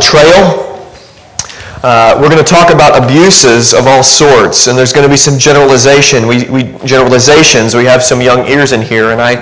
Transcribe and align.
betrayal. 0.00 0.80
Uh, 1.84 2.16
we're 2.20 2.32
going 2.32 2.42
to 2.42 2.52
talk 2.52 2.72
about 2.72 2.96
abuses 2.96 3.74
of 3.74 3.86
all 3.86 4.02
sorts, 4.02 4.66
and 4.66 4.76
there's 4.76 4.92
going 4.92 5.04
to 5.04 5.12
be 5.12 5.16
some 5.16 5.38
generalization. 5.38 6.26
We, 6.26 6.48
we, 6.48 6.62
generalizations. 6.86 7.74
We 7.74 7.84
have 7.84 8.02
some 8.02 8.20
young 8.22 8.48
ears 8.48 8.72
in 8.72 8.80
here, 8.80 9.12
and 9.12 9.20
I 9.20 9.36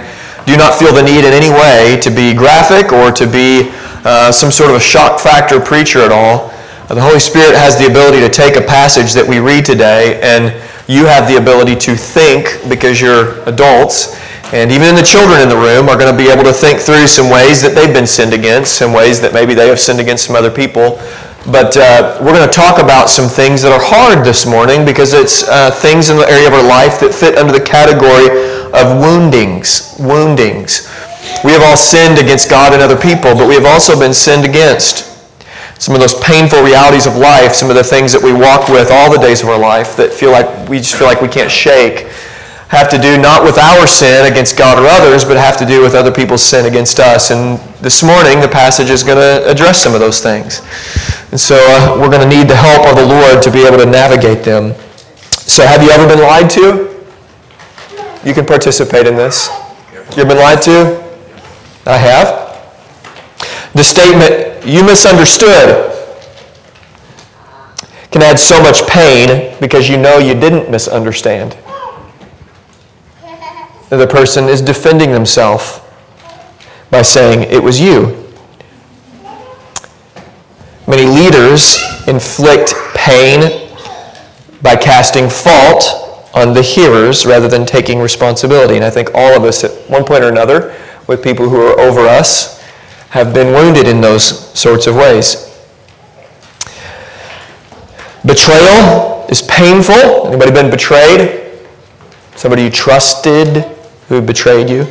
do 0.46 0.56
not 0.56 0.74
feel 0.74 0.92
the 0.92 1.02
need 1.02 1.22
in 1.22 1.32
any 1.32 1.50
way 1.50 1.98
to 2.02 2.10
be 2.10 2.34
graphic 2.34 2.92
or 2.92 3.12
to 3.12 3.26
be 3.26 3.71
uh, 4.04 4.32
some 4.32 4.50
sort 4.50 4.71
of 4.71 4.76
a 4.76 4.80
shock 4.80 5.21
factor 5.21 5.60
preacher 5.60 6.00
at 6.00 6.10
all. 6.10 6.51
Uh, 6.90 6.95
the 6.95 7.03
Holy 7.03 7.21
Spirit 7.21 7.54
has 7.54 7.79
the 7.79 7.87
ability 7.87 8.19
to 8.19 8.29
take 8.29 8.56
a 8.56 8.63
passage 8.63 9.13
that 9.15 9.27
we 9.27 9.38
read 9.38 9.65
today, 9.65 10.19
and 10.22 10.51
you 10.88 11.06
have 11.06 11.29
the 11.29 11.37
ability 11.37 11.77
to 11.77 11.95
think 11.95 12.59
because 12.69 13.01
you're 13.01 13.43
adults 13.45 14.19
and 14.53 14.72
even 14.72 14.96
the 14.96 15.04
children 15.04 15.44
in 15.44 15.49
the 15.53 15.60
room 15.60 15.92
are 15.92 15.99
going 16.01 16.09
to 16.09 16.16
be 16.16 16.33
able 16.33 16.45
to 16.45 16.56
think 16.56 16.80
through 16.80 17.06
some 17.06 17.28
ways 17.28 17.60
that 17.60 17.77
they've 17.77 17.92
been 17.92 18.06
sinned 18.06 18.33
against, 18.33 18.80
some 18.80 18.97
ways 18.97 19.20
that 19.20 19.37
maybe 19.37 19.52
they 19.52 19.69
have 19.69 19.78
sinned 19.78 20.01
against 20.01 20.24
some 20.24 20.37
other 20.37 20.51
people. 20.51 20.97
But 21.52 21.77
uh, 21.77 22.16
we're 22.24 22.33
going 22.33 22.48
to 22.48 22.55
talk 22.55 22.80
about 22.80 23.12
some 23.12 23.29
things 23.29 23.61
that 23.61 23.77
are 23.77 23.84
hard 23.84 24.24
this 24.24 24.48
morning 24.48 24.88
because 24.88 25.12
it's 25.12 25.45
uh, 25.45 25.71
things 25.71 26.09
in 26.09 26.16
the 26.16 26.24
area 26.24 26.48
of 26.48 26.57
our 26.57 26.65
life 26.65 26.97
that 27.05 27.12
fit 27.12 27.37
under 27.37 27.52
the 27.52 27.61
category 27.61 28.33
of 28.73 28.97
woundings. 28.97 29.93
Woundings. 30.01 30.88
We 31.45 31.52
have 31.52 31.60
all 31.60 31.77
sinned 31.77 32.16
against 32.16 32.49
God 32.49 32.73
and 32.73 32.80
other 32.80 32.96
people, 32.96 33.37
but 33.37 33.52
we 33.52 33.55
have 33.55 33.69
also 33.69 34.01
been 34.01 34.16
sinned 34.16 34.49
against. 34.49 35.12
Some 35.77 35.93
of 35.93 36.01
those 36.01 36.16
painful 36.24 36.65
realities 36.65 37.05
of 37.05 37.21
life, 37.21 37.52
some 37.52 37.69
of 37.69 37.77
the 37.77 37.85
things 37.85 38.16
that 38.16 38.24
we 38.24 38.33
walk 38.33 38.73
with 38.73 38.88
all 38.91 39.12
the 39.12 39.21
days 39.21 39.45
of 39.45 39.52
our 39.52 39.60
life 39.60 39.95
that 40.01 40.10
feel 40.10 40.33
like 40.33 40.49
we 40.73 40.79
just 40.80 40.96
feel 40.96 41.07
like 41.07 41.21
we 41.21 41.29
can't 41.29 41.52
shake 41.52 42.09
have 42.69 42.91
to 42.91 42.99
do 42.99 43.17
not 43.17 43.43
with 43.43 43.57
our 43.57 43.87
sin 43.87 44.31
against 44.31 44.59
God 44.59 44.79
or 44.79 44.87
others, 44.87 45.25
but 45.25 45.37
have 45.39 45.57
to 45.59 45.65
do 45.65 45.81
with 45.81 45.95
other 45.95 46.13
people's 46.13 46.43
sin 46.43 46.67
against 46.67 47.01
us. 47.01 47.31
And 47.31 47.59
this 47.81 48.03
morning, 48.03 48.41
the 48.41 48.49
passage 48.49 48.91
is 48.91 49.03
going 49.03 49.17
to 49.17 49.51
address 49.51 49.83
some 49.83 49.95
of 49.95 50.01
those 50.01 50.21
things. 50.21 50.61
And 51.31 51.41
so 51.41 51.57
uh, 51.57 51.97
we're 51.99 52.11
going 52.11 52.29
to 52.29 52.37
need 52.37 52.47
the 52.47 52.57
help 52.57 52.87
of 52.87 52.97
the 52.97 53.07
Lord 53.07 53.43
to 53.43 53.51
be 53.51 53.65
able 53.67 53.79
to 53.79 53.87
navigate 53.87 54.45
them. 54.45 54.75
So, 55.30 55.66
have 55.66 55.83
you 55.83 55.88
ever 55.91 56.07
been 56.07 56.21
lied 56.21 56.51
to? 56.51 56.95
You 58.23 58.35
can 58.35 58.45
participate 58.45 59.07
in 59.07 59.16
this. 59.16 59.49
You've 60.15 60.29
been 60.29 60.37
lied 60.37 60.60
to? 60.63 61.03
I 61.87 61.97
have. 61.97 62.49
The 63.73 63.82
statement, 63.82 64.66
you 64.66 64.84
misunderstood, 64.84 65.94
can 68.10 68.22
add 68.22 68.38
so 68.38 68.62
much 68.62 68.86
pain 68.88 69.56
because 69.58 69.88
you 69.88 69.97
know 69.97 70.19
you 70.19 70.34
didn't 70.34 70.70
misunderstand 70.70 71.56
the 73.97 74.06
person 74.06 74.44
is 74.44 74.61
defending 74.61 75.12
themselves 75.12 75.81
by 76.91 77.03
saying, 77.03 77.50
It 77.50 77.62
was 77.62 77.81
you. 77.81 78.25
Many 80.86 81.06
leaders 81.06 81.78
inflict 82.06 82.75
pain 82.94 83.69
by 84.62 84.75
casting 84.77 85.28
fault 85.28 86.31
on 86.34 86.53
the 86.53 86.62
hearers 86.62 87.27
rather 87.27 87.48
than 87.48 87.64
taking 87.64 87.98
responsibility. 87.98 88.77
And 88.77 88.84
I 88.84 88.91
think 88.91 89.11
all 89.14 89.34
of 89.34 89.44
us, 89.44 89.64
at 89.64 89.70
one 89.91 90.05
point 90.05 90.25
or 90.25 90.28
another, 90.28 90.75
with 91.06 91.22
people 91.22 91.48
who 91.48 91.61
are 91.61 91.78
over 91.81 92.00
us, 92.00 92.62
have 93.11 93.33
been 93.33 93.53
wounded 93.53 93.86
in 93.86 94.00
those 94.00 94.53
sorts 94.59 94.86
of 94.86 94.94
ways. 94.94 95.44
Betrayal 98.25 99.27
is 99.31 99.42
painful. 99.42 100.28
Anybody 100.28 100.53
been 100.53 100.70
betrayed? 100.70 101.59
Somebody 102.36 102.64
you 102.64 102.70
trusted 102.70 103.77
who 104.08 104.20
betrayed 104.20 104.68
you? 104.68 104.84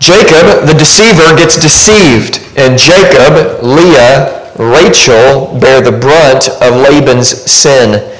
Jacob, 0.00 0.66
the 0.66 0.74
deceiver, 0.76 1.34
gets 1.36 1.56
deceived, 1.56 2.42
and 2.58 2.78
Jacob, 2.78 3.62
Leah, 3.62 4.52
Rachel 4.58 5.58
bear 5.58 5.80
the 5.80 5.90
brunt 5.90 6.48
of 6.60 6.76
Laban's 6.76 7.28
sin. 7.50 8.10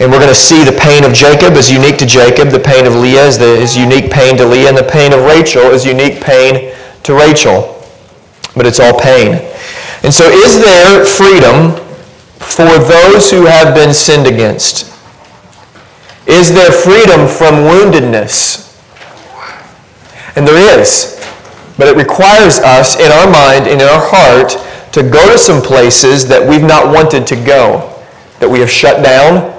And 0.00 0.10
we're 0.10 0.18
going 0.18 0.32
to 0.32 0.34
see 0.34 0.64
the 0.64 0.76
pain 0.80 1.04
of 1.04 1.12
Jacob 1.12 1.54
is 1.54 1.70
unique 1.70 1.98
to 1.98 2.06
Jacob, 2.06 2.48
the 2.48 2.58
pain 2.58 2.86
of 2.86 2.94
Leah 2.94 3.26
is, 3.26 3.38
the, 3.38 3.54
is 3.54 3.76
unique 3.76 4.10
pain 4.10 4.36
to 4.38 4.46
Leah, 4.46 4.68
and 4.68 4.76
the 4.76 4.82
pain 4.82 5.12
of 5.12 5.20
Rachel 5.22 5.70
is 5.70 5.84
unique 5.84 6.22
pain 6.22 6.74
to 7.02 7.14
Rachel. 7.14 7.82
But 8.56 8.66
it's 8.66 8.80
all 8.80 8.98
pain. 8.98 9.34
And 10.02 10.12
so 10.12 10.24
is 10.24 10.58
there 10.60 11.04
freedom 11.04 11.76
for 12.38 12.78
those 12.78 13.30
who 13.30 13.44
have 13.44 13.74
been 13.74 13.92
sinned 13.92 14.26
against? 14.26 14.93
Is 16.26 16.54
there 16.54 16.72
freedom 16.72 17.28
from 17.28 17.64
woundedness? 17.64 18.64
And 20.36 20.46
there 20.46 20.80
is. 20.80 21.20
But 21.76 21.88
it 21.88 21.96
requires 21.96 22.58
us 22.58 22.98
in 22.98 23.10
our 23.12 23.30
mind 23.30 23.66
and 23.66 23.80
in 23.82 23.88
our 23.88 24.00
heart 24.02 24.56
to 24.92 25.02
go 25.02 25.30
to 25.30 25.38
some 25.38 25.60
places 25.60 26.26
that 26.28 26.48
we've 26.48 26.62
not 26.62 26.86
wanted 26.86 27.26
to 27.26 27.36
go, 27.36 28.00
that 28.38 28.48
we 28.48 28.60
have 28.60 28.70
shut 28.70 29.04
down 29.04 29.52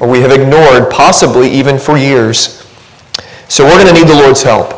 or 0.00 0.08
we 0.08 0.20
have 0.20 0.30
ignored, 0.30 0.90
possibly 0.90 1.50
even 1.50 1.78
for 1.78 1.98
years. 1.98 2.64
So 3.48 3.64
we're 3.64 3.82
going 3.82 3.92
to 3.92 4.00
need 4.00 4.08
the 4.08 4.14
Lord's 4.14 4.42
help. 4.42 4.72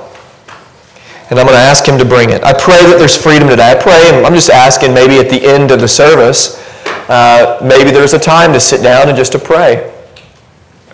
And 1.30 1.38
I'm 1.38 1.46
going 1.46 1.56
to 1.56 1.62
ask 1.62 1.86
Him 1.86 1.98
to 1.98 2.04
bring 2.04 2.30
it. 2.30 2.42
I 2.42 2.52
pray 2.52 2.82
that 2.86 2.96
there's 2.98 3.16
freedom 3.16 3.48
today. 3.48 3.70
I 3.70 3.80
pray, 3.80 4.08
and 4.08 4.26
I'm 4.26 4.34
just 4.34 4.50
asking 4.50 4.94
maybe 4.94 5.18
at 5.18 5.28
the 5.30 5.40
end 5.46 5.70
of 5.70 5.80
the 5.80 5.86
service, 5.86 6.58
uh, 7.08 7.60
maybe 7.62 7.90
there's 7.90 8.14
a 8.14 8.18
time 8.18 8.52
to 8.52 8.58
sit 8.58 8.82
down 8.82 9.08
and 9.08 9.16
just 9.16 9.32
to 9.32 9.38
pray. 9.38 9.92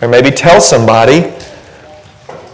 Or 0.01 0.07
maybe 0.07 0.29
tell 0.31 0.61
somebody 0.61 1.33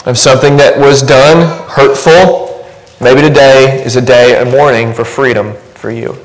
of 0.05 0.17
something 0.17 0.57
that 0.57 0.77
was 0.77 1.01
done 1.01 1.67
hurtful. 1.69 2.65
Maybe 3.01 3.21
today 3.21 3.83
is 3.83 3.95
a 3.95 4.01
day, 4.01 4.41
a 4.41 4.45
morning 4.45 4.93
for 4.93 5.03
freedom 5.03 5.53
for 5.73 5.91
you. 5.91 6.17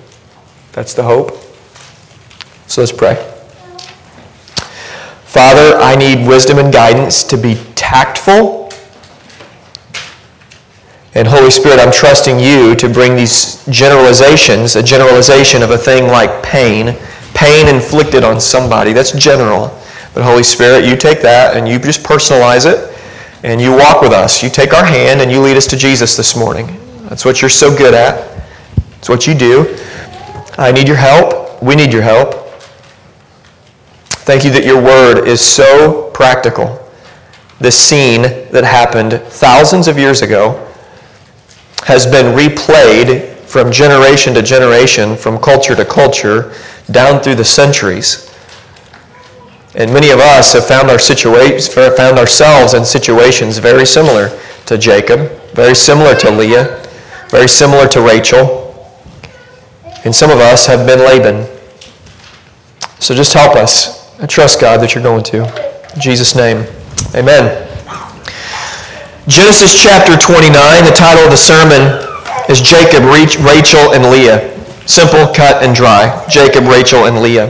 That's 0.73 0.95
the 0.95 1.03
hope. 1.03 1.37
So 2.67 2.83
let's 2.83 2.93
pray. 2.93 3.15
Father, 5.25 5.77
I 5.79 5.97
need 5.97 6.27
wisdom 6.27 6.59
and 6.59 6.73
guidance 6.73 7.25
to 7.25 7.37
be 7.37 7.61
tactful. 7.75 8.71
And 11.15 11.27
Holy 11.27 11.51
Spirit, 11.51 11.81
I'm 11.81 11.93
trusting 11.93 12.39
you 12.39 12.75
to 12.77 12.89
bring 12.89 13.17
these 13.17 13.65
generalizations, 13.67 14.77
a 14.77 14.83
generalization 14.83 15.63
of 15.63 15.71
a 15.71 15.79
thing 15.79 16.07
like 16.07 16.43
pain, 16.43 16.97
pain 17.35 17.67
inflicted 17.67 18.23
on 18.23 18.41
somebody. 18.41 18.93
That's 18.93 19.13
general. 19.13 19.77
But 20.19 20.25
Holy 20.25 20.43
Spirit, 20.43 20.85
you 20.85 20.97
take 20.97 21.23
that 21.23 21.57
and 21.57 21.69
you 21.69 21.79
just 21.79 22.03
personalize 22.03 22.67
it 22.67 22.93
and 23.45 23.61
you 23.61 23.71
walk 23.71 24.03
with 24.03 24.11
us. 24.11 24.43
You 24.43 24.51
take 24.51 24.75
our 24.75 24.85
hand 24.85 25.21
and 25.21 25.31
you 25.31 25.41
lead 25.41 25.57
us 25.57 25.69
to 25.69 25.77
Jesus 25.77 26.17
this 26.17 26.35
morning. 26.37 26.77
That's 27.09 27.25
what 27.25 27.41
you're 27.41 27.49
so 27.49 27.71
good 27.71 27.95
at. 27.95 28.45
It's 28.97 29.09
what 29.09 29.29
you 29.29 29.35
do. 29.37 29.79
I 30.59 30.73
need 30.73 30.89
your 30.89 30.97
help. 30.97 31.63
We 31.63 31.77
need 31.77 31.93
your 31.93 32.03
help. 32.03 32.35
Thank 34.27 34.43
you 34.43 34.51
that 34.51 34.65
your 34.65 34.83
word 34.83 35.29
is 35.29 35.41
so 35.41 36.11
practical. 36.13 36.85
This 37.61 37.79
scene 37.79 38.23
that 38.23 38.65
happened 38.65 39.23
thousands 39.23 39.87
of 39.87 39.99
years 39.99 40.23
ago 40.23 40.69
has 41.85 42.07
been 42.07 42.37
replayed 42.37 43.37
from 43.45 43.71
generation 43.71 44.35
to 44.35 44.43
generation, 44.43 45.17
from 45.17 45.39
culture 45.39 45.77
to 45.77 45.85
culture, 45.85 46.53
down 46.91 47.23
through 47.23 47.37
the 47.37 47.45
centuries. 47.45 48.28
And 49.79 49.93
many 49.93 50.11
of 50.11 50.19
us 50.19 50.55
have 50.55 50.67
found, 50.67 50.91
our 50.91 50.97
situa- 50.97 51.97
found 51.97 52.19
ourselves 52.19 52.75
in 52.75 52.85
situations 52.85 53.59
very 53.59 53.87
similar 53.87 54.37
to 54.67 54.77
Jacob, 54.77 55.31
very 55.55 55.77
similar 55.77 56.17
to 56.17 56.31
Leah, 56.33 56.85
very 57.29 57.49
similar 57.49 57.87
to 57.89 58.01
Rachel. 58.01 58.75
And 60.05 60.13
some 60.13 60.31
of 60.31 60.39
us 60.39 60.67
have 60.67 60.85
been 60.85 60.99
Laban. 60.99 61.47
So 62.99 63.15
just 63.15 63.33
help 63.33 63.55
us. 63.55 64.19
I 64.21 64.27
trust 64.27 64.61
God 64.61 64.81
that 64.81 64.97
you're 64.97 65.05
going 65.05 65.23
to. 65.25 65.45
In 65.95 66.01
Jesus' 66.01 66.35
name, 66.35 66.67
amen. 67.15 67.67
Genesis 69.29 69.81
chapter 69.81 70.17
29, 70.17 70.85
the 70.85 70.91
title 70.91 71.23
of 71.23 71.31
the 71.31 71.37
sermon 71.37 72.03
is 72.51 72.61
Jacob, 72.61 73.05
Rachel, 73.05 73.95
and 73.95 74.11
Leah. 74.11 74.59
Simple, 74.89 75.33
cut, 75.33 75.63
and 75.63 75.77
dry. 75.77 76.27
Jacob, 76.29 76.65
Rachel, 76.65 77.05
and 77.05 77.23
Leah. 77.23 77.47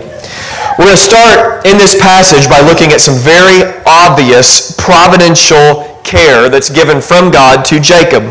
We're 0.78 0.86
going 0.86 0.96
to 0.96 1.10
start 1.10 1.66
in 1.66 1.76
this 1.76 1.98
passage 1.98 2.48
by 2.48 2.60
looking 2.60 2.92
at 2.94 3.00
some 3.00 3.18
very 3.18 3.66
obvious 3.82 4.78
providential 4.78 5.98
care 6.06 6.48
that's 6.48 6.70
given 6.70 7.00
from 7.00 7.32
God 7.32 7.64
to 7.66 7.80
Jacob. 7.80 8.22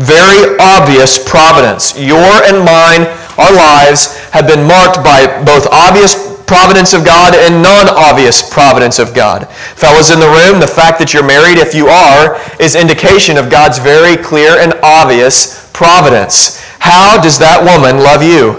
Very 0.00 0.56
obvious 0.56 1.20
providence. 1.20 1.92
Your 2.00 2.40
and 2.48 2.64
mine, 2.64 3.04
our 3.36 3.52
lives 3.52 4.16
have 4.32 4.48
been 4.48 4.66
marked 4.66 5.04
by 5.04 5.28
both 5.44 5.68
obvious 5.68 6.16
providence 6.48 6.94
of 6.94 7.04
God 7.04 7.34
and 7.36 7.62
non-obvious 7.62 8.48
providence 8.48 8.98
of 8.98 9.12
God. 9.12 9.46
Fellas 9.76 10.10
in 10.10 10.20
the 10.20 10.26
room, 10.26 10.58
the 10.58 10.66
fact 10.66 10.98
that 11.00 11.12
you're 11.12 11.22
married, 11.22 11.58
if 11.58 11.74
you 11.74 11.88
are, 11.88 12.40
is 12.58 12.76
indication 12.76 13.36
of 13.36 13.50
God's 13.50 13.76
very 13.76 14.16
clear 14.16 14.56
and 14.56 14.72
obvious 14.82 15.70
providence. 15.74 16.64
How 16.78 17.20
does 17.20 17.38
that 17.40 17.60
woman 17.60 18.02
love 18.02 18.24
you? 18.24 18.56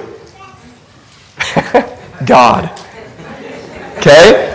God. 2.27 2.80
Okay? 4.01 4.49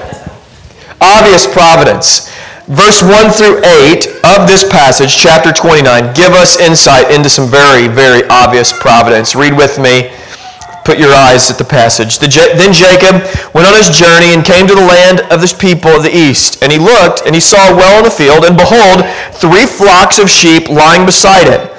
Obvious 1.00 1.46
providence. 1.46 2.34
verse 2.66 2.98
1 2.98 3.30
through 3.30 3.62
8 3.62 4.26
of 4.26 4.50
this 4.50 4.66
passage, 4.66 5.14
chapter 5.14 5.52
29, 5.54 5.86
give 6.14 6.34
us 6.34 6.58
insight 6.58 7.14
into 7.14 7.30
some 7.30 7.46
very, 7.46 7.86
very 7.86 8.26
obvious 8.26 8.74
providence. 8.74 9.36
Read 9.36 9.56
with 9.56 9.78
me. 9.78 10.10
Put 10.82 10.98
your 10.98 11.14
eyes 11.14 11.48
at 11.50 11.58
the 11.58 11.64
passage. 11.64 12.18
Then 12.18 12.74
Jacob 12.74 13.22
went 13.54 13.70
on 13.70 13.74
his 13.78 13.90
journey 13.90 14.34
and 14.34 14.44
came 14.44 14.66
to 14.66 14.74
the 14.74 14.82
land 14.82 15.20
of 15.30 15.42
the 15.42 15.50
people 15.58 15.90
of 15.90 16.02
the 16.02 16.10
east. 16.10 16.62
And 16.62 16.70
he 16.70 16.78
looked, 16.78 17.22
and 17.26 17.34
he 17.34 17.40
saw 17.40 17.70
a 17.70 17.76
well 17.76 17.98
in 17.98 18.04
the 18.04 18.10
field, 18.10 18.44
and 18.44 18.56
behold, 18.56 19.06
three 19.34 19.66
flocks 19.66 20.18
of 20.18 20.30
sheep 20.30 20.68
lying 20.68 21.06
beside 21.06 21.46
it. 21.46 21.70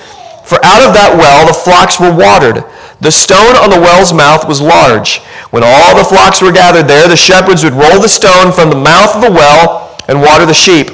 For 0.48 0.60
out 0.64 0.88
of 0.88 0.96
that 0.96 1.16
well 1.20 1.44
the 1.44 1.56
flocks 1.56 2.00
were 2.00 2.16
watered. 2.16 2.64
The 3.00 3.12
stone 3.12 3.56
on 3.56 3.70
the 3.70 3.80
well's 3.80 4.14
mouth 4.14 4.48
was 4.48 4.62
large. 4.62 5.20
When 5.52 5.64
all 5.64 5.96
the 5.96 6.04
flocks 6.04 6.42
were 6.42 6.52
gathered 6.52 6.88
there, 6.88 7.08
the 7.08 7.16
shepherds 7.16 7.64
would 7.64 7.74
roll 7.74 8.02
the 8.02 8.10
stone 8.10 8.52
from 8.52 8.70
the 8.70 8.76
mouth 8.76 9.16
of 9.16 9.22
the 9.22 9.32
well 9.32 9.96
and 10.08 10.22
water 10.22 10.46
the 10.46 10.54
sheep, 10.54 10.90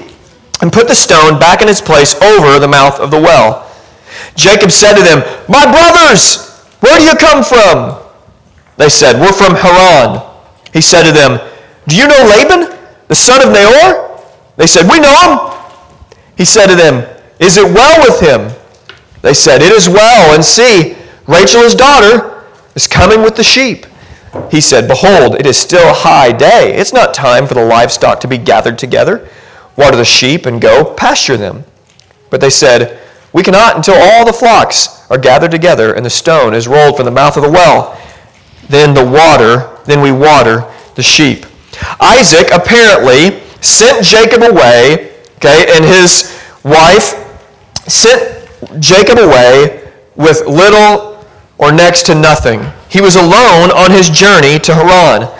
and 0.61 0.73
put 0.73 0.87
the 0.87 0.95
stone 0.95 1.39
back 1.39 1.61
in 1.61 1.69
its 1.69 1.81
place 1.81 2.19
over 2.21 2.59
the 2.59 2.67
mouth 2.67 2.99
of 2.99 3.11
the 3.11 3.19
well. 3.19 3.69
Jacob 4.35 4.71
said 4.71 4.93
to 4.95 5.03
them, 5.03 5.19
My 5.47 5.65
brothers, 5.65 6.61
where 6.79 6.97
do 6.97 7.05
you 7.05 7.15
come 7.15 7.43
from? 7.43 8.01
They 8.77 8.89
said, 8.89 9.19
We're 9.19 9.33
from 9.33 9.55
Haran. 9.55 10.21
He 10.73 10.81
said 10.81 11.03
to 11.03 11.11
them, 11.11 11.39
Do 11.87 11.95
you 11.95 12.07
know 12.07 12.25
Laban, 12.27 12.77
the 13.07 13.15
son 13.15 13.45
of 13.45 13.53
Nahor? 13.53 14.19
They 14.57 14.67
said, 14.67 14.89
We 14.89 14.99
know 14.99 15.13
him. 15.31 16.17
He 16.37 16.45
said 16.45 16.67
to 16.67 16.75
them, 16.75 17.07
Is 17.39 17.57
it 17.57 17.65
well 17.65 18.01
with 18.01 18.19
him? 18.19 18.51
They 19.21 19.33
said, 19.33 19.61
It 19.61 19.71
is 19.71 19.87
well, 19.87 20.33
and 20.33 20.43
see, 20.43 20.95
Rachel 21.27 21.61
his 21.61 21.75
daughter 21.75 22.43
is 22.75 22.87
coming 22.87 23.21
with 23.21 23.35
the 23.35 23.43
sheep. 23.43 23.85
He 24.49 24.61
said, 24.61 24.87
Behold, 24.87 25.35
it 25.35 25.45
is 25.45 25.57
still 25.57 25.93
high 25.93 26.31
day. 26.31 26.73
It's 26.75 26.93
not 26.93 27.13
time 27.13 27.47
for 27.47 27.53
the 27.53 27.65
livestock 27.65 28.19
to 28.21 28.27
be 28.27 28.37
gathered 28.37 28.77
together. 28.77 29.29
Water 29.77 29.95
the 29.95 30.05
sheep 30.05 30.45
and 30.45 30.61
go 30.61 30.93
pasture 30.93 31.37
them. 31.37 31.63
But 32.29 32.41
they 32.41 32.49
said, 32.49 32.99
We 33.31 33.43
cannot 33.43 33.75
until 33.75 33.95
all 33.95 34.25
the 34.25 34.33
flocks 34.33 35.09
are 35.09 35.17
gathered 35.17 35.51
together 35.51 35.93
and 35.93 36.05
the 36.05 36.09
stone 36.09 36.53
is 36.53 36.67
rolled 36.67 36.97
from 36.97 37.05
the 37.05 37.11
mouth 37.11 37.37
of 37.37 37.43
the 37.43 37.51
well. 37.51 37.99
Then 38.69 38.93
the 38.93 39.05
water, 39.05 39.77
then 39.85 40.01
we 40.01 40.11
water 40.11 40.69
the 40.95 41.03
sheep. 41.03 41.45
Isaac 41.99 42.49
apparently 42.51 43.41
sent 43.61 44.05
Jacob 44.05 44.41
away, 44.41 45.13
okay, 45.37 45.65
and 45.73 45.85
his 45.85 46.39
wife 46.63 47.13
sent 47.87 48.49
Jacob 48.79 49.19
away 49.19 49.91
with 50.15 50.45
little 50.45 51.12
or 51.63 51.71
next 51.71 52.03
to 52.07 52.15
nothing. 52.15 52.59
He 52.89 52.99
was 52.99 53.15
alone 53.15 53.71
on 53.71 53.89
his 53.89 54.09
journey 54.09 54.59
to 54.59 54.75
Haran. 54.75 55.31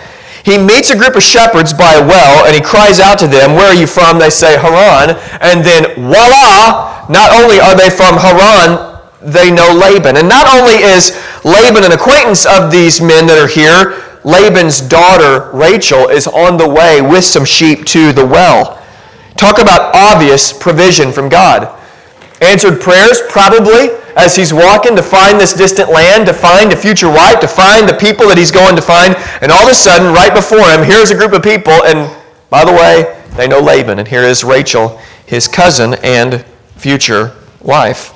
He 0.44 0.56
meets 0.56 0.90
a 0.90 0.96
group 0.96 1.16
of 1.16 1.22
shepherds 1.22 1.72
by 1.72 1.94
a 1.94 2.06
well 2.06 2.46
and 2.46 2.54
he 2.54 2.60
cries 2.60 2.98
out 2.98 3.18
to 3.20 3.28
them, 3.28 3.52
Where 3.52 3.68
are 3.68 3.74
you 3.74 3.86
from? 3.86 4.18
They 4.18 4.30
say, 4.30 4.58
Haran. 4.58 5.16
And 5.40 5.64
then, 5.64 5.94
voila! 5.94 7.04
Not 7.08 7.32
only 7.36 7.60
are 7.60 7.76
they 7.76 7.90
from 7.90 8.16
Haran, 8.16 9.00
they 9.20 9.50
know 9.50 9.72
Laban. 9.72 10.16
And 10.16 10.28
not 10.28 10.48
only 10.48 10.80
is 10.80 11.20
Laban 11.44 11.84
an 11.84 11.92
acquaintance 11.92 12.46
of 12.46 12.70
these 12.72 13.00
men 13.00 13.26
that 13.26 13.36
are 13.36 13.48
here, 13.48 14.00
Laban's 14.24 14.80
daughter, 14.80 15.50
Rachel, 15.52 16.08
is 16.08 16.26
on 16.26 16.56
the 16.56 16.68
way 16.68 17.02
with 17.02 17.24
some 17.24 17.44
sheep 17.44 17.84
to 17.86 18.12
the 18.12 18.24
well. 18.24 18.82
Talk 19.36 19.58
about 19.58 19.94
obvious 19.94 20.52
provision 20.52 21.12
from 21.12 21.28
God. 21.28 21.68
Answered 22.40 22.80
prayers, 22.80 23.20
probably, 23.28 23.88
as 24.16 24.36
he's 24.36 24.52
walking 24.52 24.96
to 24.96 25.02
find 25.02 25.40
this 25.40 25.54
distant 25.54 25.90
land, 25.90 26.26
to 26.26 26.32
find 26.32 26.72
a 26.72 26.76
future 26.76 27.08
wife, 27.08 27.40
to 27.40 27.48
find 27.48 27.88
the 27.88 27.94
people 27.94 28.28
that 28.28 28.38
he's 28.38 28.50
going 28.50 28.76
to 28.76 28.82
find. 28.82 29.16
And 29.42 29.50
all 29.50 29.64
of 29.64 29.70
a 29.70 29.74
sudden, 29.74 30.12
right 30.12 30.34
before 30.34 30.64
him, 30.70 30.82
here's 30.84 31.10
a 31.10 31.14
group 31.14 31.32
of 31.32 31.42
people. 31.42 31.72
And 31.84 32.10
by 32.50 32.64
the 32.64 32.72
way, 32.72 33.20
they 33.36 33.48
know 33.48 33.60
Laban. 33.60 33.98
And 33.98 34.06
here 34.06 34.22
is 34.22 34.44
Rachel, 34.44 35.00
his 35.26 35.48
cousin 35.48 35.94
and 36.02 36.44
future 36.76 37.36
wife. 37.60 38.12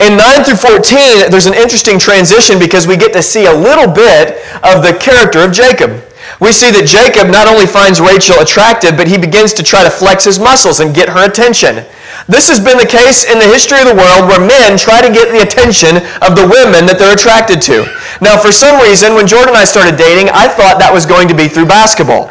In 0.00 0.16
9 0.16 0.44
through 0.44 0.56
14, 0.56 1.30
there's 1.30 1.46
an 1.46 1.54
interesting 1.54 1.98
transition 1.98 2.58
because 2.58 2.86
we 2.86 2.96
get 2.96 3.12
to 3.12 3.22
see 3.22 3.46
a 3.46 3.52
little 3.52 3.92
bit 3.92 4.42
of 4.62 4.82
the 4.82 4.96
character 4.98 5.40
of 5.40 5.52
Jacob. 5.52 6.02
We 6.40 6.52
see 6.52 6.68
that 6.68 6.84
Jacob 6.84 7.32
not 7.32 7.48
only 7.48 7.64
finds 7.64 7.96
Rachel 7.96 8.44
attractive, 8.44 8.96
but 8.96 9.08
he 9.08 9.16
begins 9.16 9.56
to 9.56 9.64
try 9.64 9.84
to 9.84 9.90
flex 9.90 10.28
his 10.28 10.38
muscles 10.38 10.80
and 10.80 10.92
get 10.92 11.08
her 11.08 11.24
attention. 11.24 11.80
This 12.28 12.52
has 12.52 12.60
been 12.60 12.76
the 12.76 12.84
case 12.88 13.24
in 13.24 13.40
the 13.40 13.48
history 13.48 13.80
of 13.80 13.88
the 13.88 13.96
world 13.96 14.28
where 14.28 14.42
men 14.42 14.76
try 14.76 15.00
to 15.00 15.08
get 15.08 15.32
the 15.32 15.40
attention 15.40 15.96
of 16.20 16.36
the 16.36 16.44
women 16.44 16.84
that 16.84 17.00
they're 17.00 17.16
attracted 17.16 17.64
to. 17.72 17.88
Now, 18.20 18.36
for 18.36 18.52
some 18.52 18.76
reason, 18.84 19.16
when 19.16 19.24
Jordan 19.24 19.56
and 19.56 19.62
I 19.62 19.64
started 19.64 19.96
dating, 19.96 20.28
I 20.28 20.44
thought 20.48 20.76
that 20.76 20.92
was 20.92 21.08
going 21.08 21.28
to 21.32 21.36
be 21.36 21.48
through 21.48 21.72
basketball. 21.72 22.28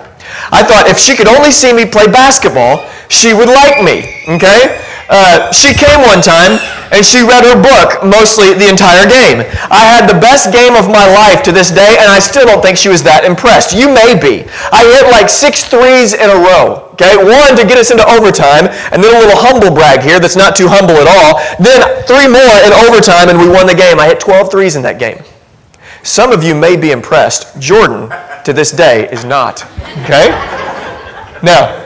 I 0.54 0.62
thought 0.62 0.86
if 0.86 1.02
she 1.02 1.18
could 1.18 1.28
only 1.28 1.50
see 1.50 1.74
me 1.74 1.86
play 1.90 2.06
basketball, 2.06 2.86
she 3.10 3.34
would 3.34 3.50
like 3.50 3.82
me, 3.82 4.22
okay? 4.38 4.85
Uh, 5.10 5.52
she 5.52 5.74
came 5.74 6.02
one 6.02 6.22
time 6.22 6.58
and 6.92 7.06
she 7.06 7.22
read 7.22 7.46
her 7.46 7.58
book 7.58 8.02
mostly 8.06 8.54
the 8.54 8.70
entire 8.70 9.06
game. 9.06 9.42
I 9.70 9.86
had 9.86 10.08
the 10.10 10.18
best 10.18 10.54
game 10.54 10.74
of 10.74 10.88
my 10.88 11.06
life 11.06 11.44
to 11.44 11.52
this 11.52 11.70
day, 11.70 11.98
and 12.00 12.10
I 12.10 12.20
still 12.20 12.46
don't 12.46 12.62
think 12.62 12.78
she 12.78 12.90
was 12.90 13.04
that 13.04 13.26
impressed. 13.26 13.74
You 13.74 13.90
may 13.90 14.18
be. 14.18 14.46
I 14.72 14.86
hit 14.86 15.12
like 15.12 15.30
six 15.30 15.66
threes 15.66 16.14
in 16.14 16.30
a 16.30 16.40
row. 16.40 16.90
Okay, 16.96 17.18
one 17.20 17.60
to 17.60 17.68
get 17.68 17.78
us 17.78 17.92
into 17.92 18.08
overtime, 18.08 18.72
and 18.94 19.04
then 19.04 19.12
a 19.12 19.20
little 19.20 19.36
humble 19.36 19.76
brag 19.76 20.00
here 20.02 20.20
that's 20.20 20.38
not 20.38 20.56
too 20.56 20.68
humble 20.70 20.96
at 20.96 21.12
all. 21.12 21.44
Then 21.60 21.84
three 22.08 22.32
more 22.32 22.56
in 22.64 22.72
overtime, 22.88 23.28
and 23.28 23.38
we 23.38 23.50
won 23.50 23.68
the 23.68 23.76
game. 23.76 24.00
I 24.00 24.08
hit 24.08 24.20
12 24.20 24.50
threes 24.50 24.76
in 24.76 24.82
that 24.84 24.98
game. 24.98 25.20
Some 26.04 26.32
of 26.32 26.44
you 26.44 26.56
may 26.56 26.78
be 26.78 26.92
impressed. 26.92 27.60
Jordan, 27.60 28.14
to 28.46 28.54
this 28.54 28.72
day, 28.72 29.10
is 29.12 29.26
not. 29.26 29.66
Okay? 30.06 30.30
Now, 31.44 31.85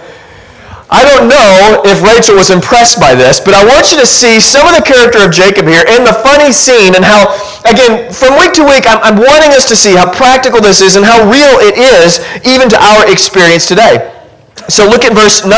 I 0.89 1.05
don't 1.05 1.29
know 1.29 1.85
if 1.85 2.01
Rachel 2.01 2.33
was 2.35 2.49
impressed 2.49 2.99
by 2.99 3.13
this, 3.13 3.39
but 3.39 3.53
I 3.53 3.63
want 3.63 3.93
you 3.93 4.01
to 4.01 4.09
see 4.09 4.41
some 4.41 4.65
of 4.65 4.73
the 4.73 4.81
character 4.81 5.21
of 5.21 5.29
Jacob 5.29 5.69
here 5.69 5.85
and 5.85 6.01
the 6.01 6.17
funny 6.25 6.51
scene 6.51 6.97
and 6.97 7.05
how, 7.05 7.29
again, 7.69 8.09
from 8.11 8.41
week 8.41 8.57
to 8.57 8.65
week, 8.65 8.89
I'm, 8.89 8.97
I'm 9.05 9.17
wanting 9.21 9.53
us 9.53 9.69
to 9.69 9.77
see 9.77 9.93
how 9.93 10.09
practical 10.09 10.61
this 10.61 10.81
is 10.81 10.97
and 10.97 11.05
how 11.05 11.29
real 11.29 11.61
it 11.61 11.77
is 11.77 12.25
even 12.41 12.69
to 12.73 12.77
our 12.81 13.05
experience 13.05 13.67
today. 13.67 14.18
So 14.67 14.87
look 14.87 15.05
at 15.05 15.13
verse 15.13 15.45
9. 15.45 15.51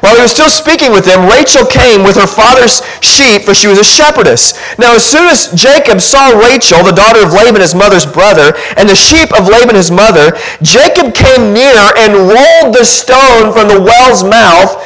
While 0.00 0.16
he 0.16 0.22
was 0.22 0.30
still 0.30 0.50
speaking 0.50 0.92
with 0.92 1.04
them, 1.04 1.28
Rachel 1.28 1.66
came 1.66 2.04
with 2.04 2.16
her 2.16 2.26
father's 2.26 2.82
sheep, 3.00 3.42
for 3.42 3.54
she 3.54 3.68
was 3.68 3.78
a 3.78 3.84
shepherdess. 3.84 4.54
Now, 4.78 4.94
as 4.94 5.04
soon 5.04 5.26
as 5.26 5.48
Jacob 5.52 6.00
saw 6.00 6.36
Rachel, 6.38 6.84
the 6.84 6.92
daughter 6.92 7.24
of 7.24 7.32
Laban, 7.32 7.60
his 7.60 7.74
mother's 7.74 8.06
brother, 8.06 8.54
and 8.76 8.88
the 8.88 8.94
sheep 8.94 9.32
of 9.32 9.48
Laban, 9.48 9.74
his 9.74 9.90
mother, 9.90 10.38
Jacob 10.62 11.14
came 11.14 11.52
near 11.52 11.92
and 11.98 12.14
rolled 12.14 12.74
the 12.74 12.84
stone 12.84 13.52
from 13.52 13.68
the 13.68 13.80
well's 13.80 14.22
mouth 14.22 14.78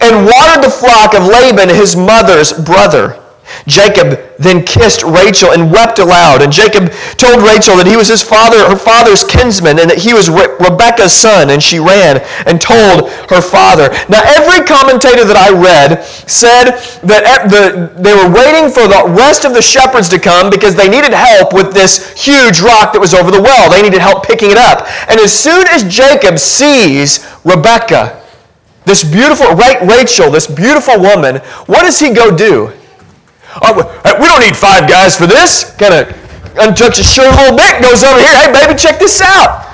and 0.00 0.26
watered 0.26 0.62
the 0.62 0.70
flock 0.70 1.14
of 1.14 1.26
Laban, 1.26 1.68
his 1.68 1.96
mother's 1.96 2.52
brother. 2.52 3.23
Jacob 3.66 4.20
then 4.38 4.64
kissed 4.64 5.02
Rachel 5.02 5.52
and 5.52 5.70
wept 5.70 5.98
aloud. 5.98 6.42
And 6.42 6.52
Jacob 6.52 6.92
told 7.16 7.40
Rachel 7.44 7.76
that 7.76 7.86
he 7.86 7.96
was 7.96 8.08
his 8.08 8.22
father, 8.22 8.58
her 8.68 8.76
father's 8.76 9.24
kinsman, 9.24 9.78
and 9.78 9.88
that 9.88 9.98
he 9.98 10.12
was 10.12 10.28
Re- 10.28 10.52
Rebekah's 10.60 11.12
son. 11.12 11.50
And 11.50 11.62
she 11.62 11.78
ran 11.78 12.20
and 12.46 12.60
told 12.60 13.10
her 13.30 13.40
father. 13.40 13.88
Now, 14.08 14.22
every 14.24 14.64
commentator 14.64 15.24
that 15.24 15.36
I 15.36 15.52
read 15.52 16.04
said 16.28 16.76
that 17.04 17.48
the, 17.48 17.92
they 18.00 18.12
were 18.12 18.28
waiting 18.28 18.72
for 18.72 18.88
the 18.88 19.08
rest 19.12 19.44
of 19.44 19.54
the 19.54 19.62
shepherds 19.62 20.08
to 20.10 20.18
come 20.18 20.50
because 20.50 20.74
they 20.74 20.88
needed 20.88 21.12
help 21.12 21.52
with 21.52 21.72
this 21.72 22.12
huge 22.12 22.60
rock 22.60 22.92
that 22.92 23.00
was 23.00 23.14
over 23.14 23.30
the 23.30 23.40
well. 23.40 23.70
They 23.70 23.82
needed 23.82 24.00
help 24.00 24.26
picking 24.26 24.50
it 24.50 24.58
up. 24.58 24.86
And 25.08 25.20
as 25.20 25.32
soon 25.32 25.66
as 25.68 25.84
Jacob 25.84 26.38
sees 26.38 27.24
Rebekah, 27.44 28.22
this 28.84 29.02
beautiful, 29.02 29.54
Rachel, 29.54 30.30
this 30.30 30.46
beautiful 30.46 31.00
woman, 31.00 31.36
what 31.66 31.82
does 31.84 31.98
he 31.98 32.12
go 32.12 32.34
do? 32.34 32.72
Oh, 33.62 34.16
we 34.18 34.26
don't 34.26 34.40
need 34.40 34.56
five 34.56 34.88
guys 34.88 35.16
for 35.16 35.26
this. 35.26 35.74
Kind 35.76 35.94
of 35.94 36.08
untucks 36.54 36.98
his 36.98 37.10
shirt 37.10 37.32
a 37.32 37.36
little 37.36 37.56
bit, 37.56 37.82
goes 37.82 38.02
over 38.02 38.18
here. 38.18 38.36
Hey, 38.36 38.52
baby, 38.52 38.78
check 38.78 38.98
this 38.98 39.20
out. 39.20 39.70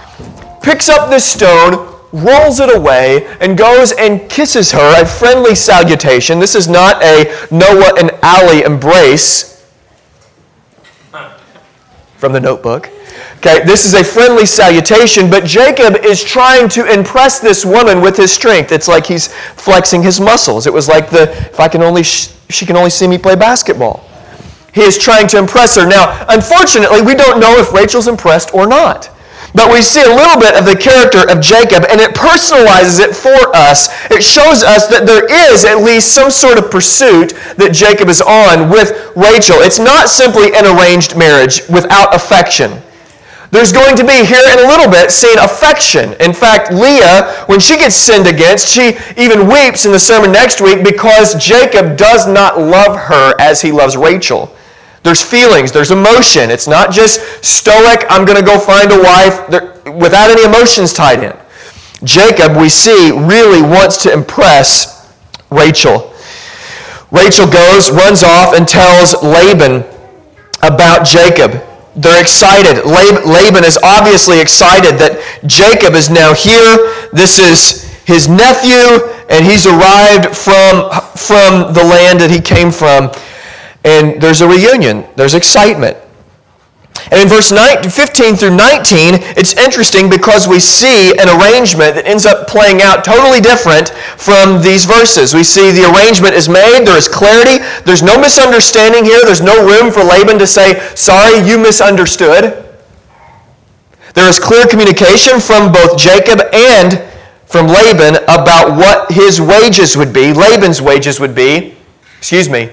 Picks 0.62 0.88
up 0.88 1.08
this 1.08 1.24
stone, 1.24 1.88
rolls 2.12 2.60
it 2.60 2.74
away, 2.74 3.26
and 3.40 3.56
goes 3.56 3.92
and 3.92 4.28
kisses 4.28 4.72
her 4.72 5.02
a 5.02 5.06
friendly 5.06 5.54
salutation. 5.54 6.38
This 6.38 6.54
is 6.54 6.68
not 6.68 7.02
a 7.02 7.34
Noah 7.50 7.94
and 7.98 8.10
Allie 8.22 8.62
embrace 8.62 9.66
from 12.16 12.32
the 12.32 12.40
notebook. 12.40 12.90
Okay, 13.36 13.64
this 13.64 13.84
is 13.86 13.94
a 13.94 14.04
friendly 14.04 14.44
salutation, 14.44 15.30
but 15.30 15.44
Jacob 15.44 16.04
is 16.04 16.22
trying 16.22 16.68
to 16.70 16.92
impress 16.92 17.40
this 17.40 17.64
woman 17.64 18.00
with 18.00 18.16
his 18.16 18.32
strength. 18.32 18.70
It's 18.70 18.88
like 18.88 19.06
he's 19.06 19.28
flexing 19.54 20.02
his 20.02 20.20
muscles. 20.20 20.66
It 20.66 20.72
was 20.72 20.88
like 20.88 21.08
the, 21.10 21.30
if 21.46 21.58
I 21.58 21.68
can 21.68 21.82
only, 21.82 22.02
sh- 22.02 22.32
she 22.50 22.66
can 22.66 22.76
only 22.76 22.90
see 22.90 23.08
me 23.08 23.16
play 23.16 23.36
basketball. 23.36 24.06
He 24.72 24.82
is 24.82 24.98
trying 24.98 25.26
to 25.28 25.38
impress 25.38 25.76
her. 25.76 25.86
Now, 25.86 26.24
unfortunately, 26.28 27.00
we 27.02 27.14
don't 27.14 27.40
know 27.40 27.56
if 27.58 27.72
Rachel's 27.72 28.08
impressed 28.08 28.54
or 28.54 28.66
not. 28.66 29.10
But 29.54 29.72
we 29.72 29.82
see 29.82 30.02
a 30.02 30.14
little 30.14 30.38
bit 30.38 30.54
of 30.54 30.64
the 30.64 30.76
character 30.76 31.28
of 31.28 31.40
Jacob, 31.40 31.84
and 31.90 32.00
it 32.00 32.14
personalizes 32.14 33.00
it 33.00 33.16
for 33.16 33.50
us. 33.56 33.88
It 34.10 34.22
shows 34.22 34.62
us 34.62 34.86
that 34.88 35.06
there 35.06 35.26
is 35.26 35.64
at 35.64 35.82
least 35.82 36.14
some 36.14 36.30
sort 36.30 36.56
of 36.58 36.70
pursuit 36.70 37.34
that 37.56 37.72
Jacob 37.72 38.08
is 38.08 38.20
on 38.20 38.70
with 38.70 39.10
Rachel. 39.16 39.58
It's 39.58 39.80
not 39.80 40.08
simply 40.08 40.54
an 40.54 40.66
arranged 40.66 41.16
marriage 41.16 41.66
without 41.68 42.14
affection. 42.14 42.80
There's 43.50 43.72
going 43.72 43.96
to 43.96 44.04
be 44.04 44.24
here 44.24 44.42
in 44.52 44.60
a 44.60 44.68
little 44.68 44.88
bit 44.90 45.10
seen 45.10 45.36
affection. 45.38 46.14
In 46.20 46.32
fact, 46.32 46.72
Leah, 46.72 47.44
when 47.46 47.58
she 47.58 47.76
gets 47.76 47.96
sinned 47.96 48.28
against, 48.28 48.68
she 48.68 48.96
even 49.16 49.48
weeps 49.48 49.86
in 49.86 49.92
the 49.92 49.98
sermon 49.98 50.30
next 50.30 50.60
week 50.60 50.84
because 50.84 51.34
Jacob 51.34 51.96
does 51.96 52.28
not 52.28 52.60
love 52.60 52.96
her 52.96 53.34
as 53.40 53.60
he 53.60 53.72
loves 53.72 53.96
Rachel. 53.96 54.54
There's 55.02 55.22
feelings, 55.22 55.72
there's 55.72 55.90
emotion. 55.90 56.50
It's 56.50 56.68
not 56.68 56.92
just 56.92 57.20
stoic, 57.44 58.04
I'm 58.08 58.24
going 58.24 58.38
to 58.38 58.44
go 58.44 58.58
find 58.58 58.92
a 58.92 59.02
wife 59.02 59.48
without 59.96 60.30
any 60.30 60.44
emotions 60.44 60.92
tied 60.92 61.24
in. 61.24 61.36
Jacob, 62.04 62.56
we 62.56 62.68
see, 62.68 63.10
really 63.10 63.62
wants 63.62 64.02
to 64.04 64.12
impress 64.12 65.12
Rachel. 65.50 66.14
Rachel 67.10 67.50
goes, 67.50 67.90
runs 67.90 68.22
off, 68.22 68.54
and 68.54 68.68
tells 68.68 69.20
Laban 69.22 69.84
about 70.62 71.04
Jacob. 71.04 71.64
They're 71.96 72.20
excited. 72.20 72.84
Laban 72.86 73.64
is 73.64 73.78
obviously 73.82 74.40
excited 74.40 74.98
that 74.98 75.20
Jacob 75.46 75.94
is 75.94 76.08
now 76.08 76.34
here. 76.34 76.78
This 77.12 77.38
is 77.38 77.90
his 78.04 78.28
nephew, 78.28 79.10
and 79.28 79.44
he's 79.44 79.66
arrived 79.66 80.36
from, 80.36 80.90
from 81.16 81.74
the 81.74 81.82
land 81.82 82.20
that 82.20 82.30
he 82.30 82.40
came 82.40 82.70
from. 82.70 83.10
And 83.84 84.20
there's 84.20 84.40
a 84.40 84.48
reunion, 84.48 85.06
there's 85.16 85.34
excitement. 85.34 85.96
And 87.10 87.20
in 87.20 87.28
verse 87.28 87.50
19, 87.50 87.90
15 87.90 88.36
through 88.36 88.54
19, 88.54 89.18
it's 89.34 89.54
interesting 89.54 90.08
because 90.08 90.46
we 90.46 90.60
see 90.60 91.10
an 91.18 91.26
arrangement 91.26 91.96
that 91.98 92.06
ends 92.06 92.24
up 92.24 92.46
playing 92.46 92.82
out 92.82 93.02
totally 93.04 93.40
different 93.40 93.90
from 94.14 94.62
these 94.62 94.84
verses. 94.84 95.34
We 95.34 95.42
see 95.42 95.72
the 95.72 95.90
arrangement 95.90 96.34
is 96.34 96.48
made, 96.48 96.86
there 96.86 96.96
is 96.96 97.08
clarity, 97.08 97.66
there's 97.82 98.02
no 98.02 98.14
misunderstanding 98.20 99.04
here, 99.04 99.18
there's 99.24 99.42
no 99.42 99.66
room 99.66 99.90
for 99.90 100.04
Laban 100.04 100.38
to 100.38 100.46
say, 100.46 100.78
Sorry, 100.94 101.42
you 101.42 101.58
misunderstood. 101.58 102.64
There 104.14 104.28
is 104.28 104.38
clear 104.38 104.66
communication 104.66 105.40
from 105.40 105.72
both 105.72 105.98
Jacob 105.98 106.40
and 106.52 107.02
from 107.46 107.66
Laban 107.66 108.22
about 108.30 108.76
what 108.76 109.10
his 109.10 109.40
wages 109.40 109.96
would 109.96 110.12
be, 110.12 110.32
Laban's 110.32 110.80
wages 110.80 111.18
would 111.18 111.34
be, 111.34 111.74
excuse 112.18 112.48
me, 112.48 112.70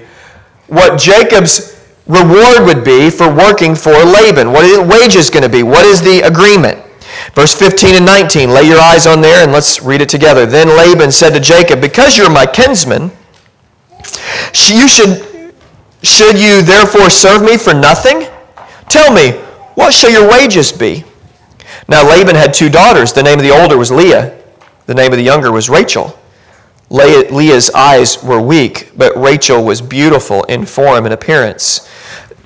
what 0.68 0.96
Jacob's 1.00 1.77
reward 2.08 2.64
would 2.64 2.84
be 2.84 3.10
for 3.10 3.32
working 3.32 3.74
for 3.74 3.92
Laban. 3.92 4.52
What 4.52 4.64
is 4.64 4.78
wages 4.78 5.30
going 5.30 5.44
to 5.44 5.48
be? 5.48 5.62
What 5.62 5.84
is 5.84 6.02
the 6.02 6.20
agreement? 6.20 6.78
Verse 7.34 7.54
15 7.54 7.96
and 7.96 8.06
19. 8.06 8.50
Lay 8.50 8.62
your 8.62 8.80
eyes 8.80 9.06
on 9.06 9.20
there 9.20 9.42
and 9.42 9.52
let's 9.52 9.82
read 9.82 10.00
it 10.00 10.08
together. 10.08 10.46
Then 10.46 10.68
Laban 10.68 11.12
said 11.12 11.30
to 11.30 11.40
Jacob, 11.40 11.80
Because 11.80 12.16
you're 12.16 12.30
my 12.30 12.46
kinsman, 12.46 13.10
you 14.68 14.88
should, 14.88 15.52
should 16.02 16.38
you 16.38 16.62
therefore 16.62 17.10
serve 17.10 17.42
me 17.42 17.56
for 17.56 17.74
nothing? 17.74 18.26
Tell 18.88 19.12
me, 19.12 19.32
what 19.74 19.92
shall 19.92 20.10
your 20.10 20.28
wages 20.28 20.72
be? 20.72 21.04
Now 21.88 22.08
Laban 22.08 22.36
had 22.36 22.52
two 22.54 22.68
daughters. 22.68 23.12
The 23.12 23.22
name 23.22 23.38
of 23.38 23.44
the 23.44 23.50
older 23.50 23.76
was 23.76 23.90
Leah. 23.90 24.36
The 24.86 24.94
name 24.94 25.12
of 25.12 25.18
the 25.18 25.24
younger 25.24 25.52
was 25.52 25.68
Rachel. 25.68 26.18
Leah's 26.90 27.70
eyes 27.70 28.22
were 28.22 28.40
weak, 28.40 28.92
but 28.96 29.14
Rachel 29.16 29.62
was 29.62 29.82
beautiful 29.82 30.44
in 30.44 30.64
form 30.64 31.04
and 31.04 31.12
appearance. 31.12 31.88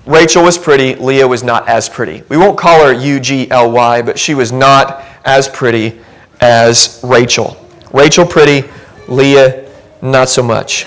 Rachel 0.04 0.42
was 0.42 0.58
pretty, 0.58 0.96
Leah 0.96 1.28
was 1.28 1.44
not 1.44 1.68
as 1.68 1.88
pretty. 1.88 2.22
We 2.28 2.36
won't 2.36 2.58
call 2.58 2.84
her 2.84 2.92
U 2.92 3.20
G 3.20 3.50
L 3.50 3.70
Y, 3.70 4.02
but 4.02 4.18
she 4.18 4.34
was 4.34 4.50
not 4.50 5.04
as 5.24 5.48
pretty 5.48 6.00
as 6.40 7.00
Rachel. 7.04 7.56
Rachel 7.92 8.26
pretty, 8.26 8.68
Leah 9.06 9.70
not 10.00 10.28
so 10.28 10.42
much. 10.42 10.86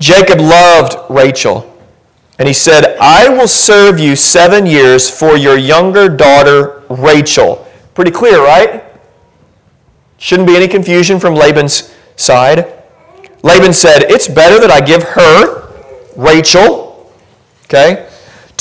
Jacob 0.00 0.40
loved 0.40 0.96
Rachel, 1.10 1.78
and 2.38 2.48
he 2.48 2.54
said, 2.54 2.96
I 3.00 3.28
will 3.28 3.46
serve 3.46 4.00
you 4.00 4.16
seven 4.16 4.66
years 4.66 5.08
for 5.08 5.36
your 5.36 5.56
younger 5.56 6.08
daughter, 6.08 6.82
Rachel. 6.88 7.66
Pretty 7.94 8.10
clear, 8.10 8.42
right? 8.42 8.84
Shouldn't 10.16 10.48
be 10.48 10.56
any 10.56 10.66
confusion 10.66 11.20
from 11.20 11.34
Laban's 11.34 11.94
side. 12.16 12.72
Laban 13.42 13.72
said, 13.72 14.10
It's 14.10 14.26
better 14.26 14.58
that 14.58 14.70
I 14.70 14.80
give 14.80 15.02
her, 15.02 15.70
Rachel, 16.16 17.12
okay, 17.64 18.09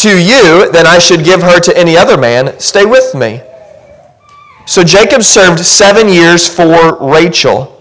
to 0.04 0.18
you 0.18 0.72
than 0.72 0.88
I 0.88 1.00
should 1.00 1.24
give 1.24 1.42
her 1.42 1.60
to 1.60 1.78
any 1.78 1.98
other 1.98 2.18
man. 2.18 2.60
Stay 2.60 2.86
with 2.86 3.14
me. 3.16 3.42
So 4.66 4.84
Jacob 4.84 5.24
served 5.24 5.60
seven 5.66 6.08
years 6.08 6.48
for 6.48 6.98
Rachel. 7.00 7.76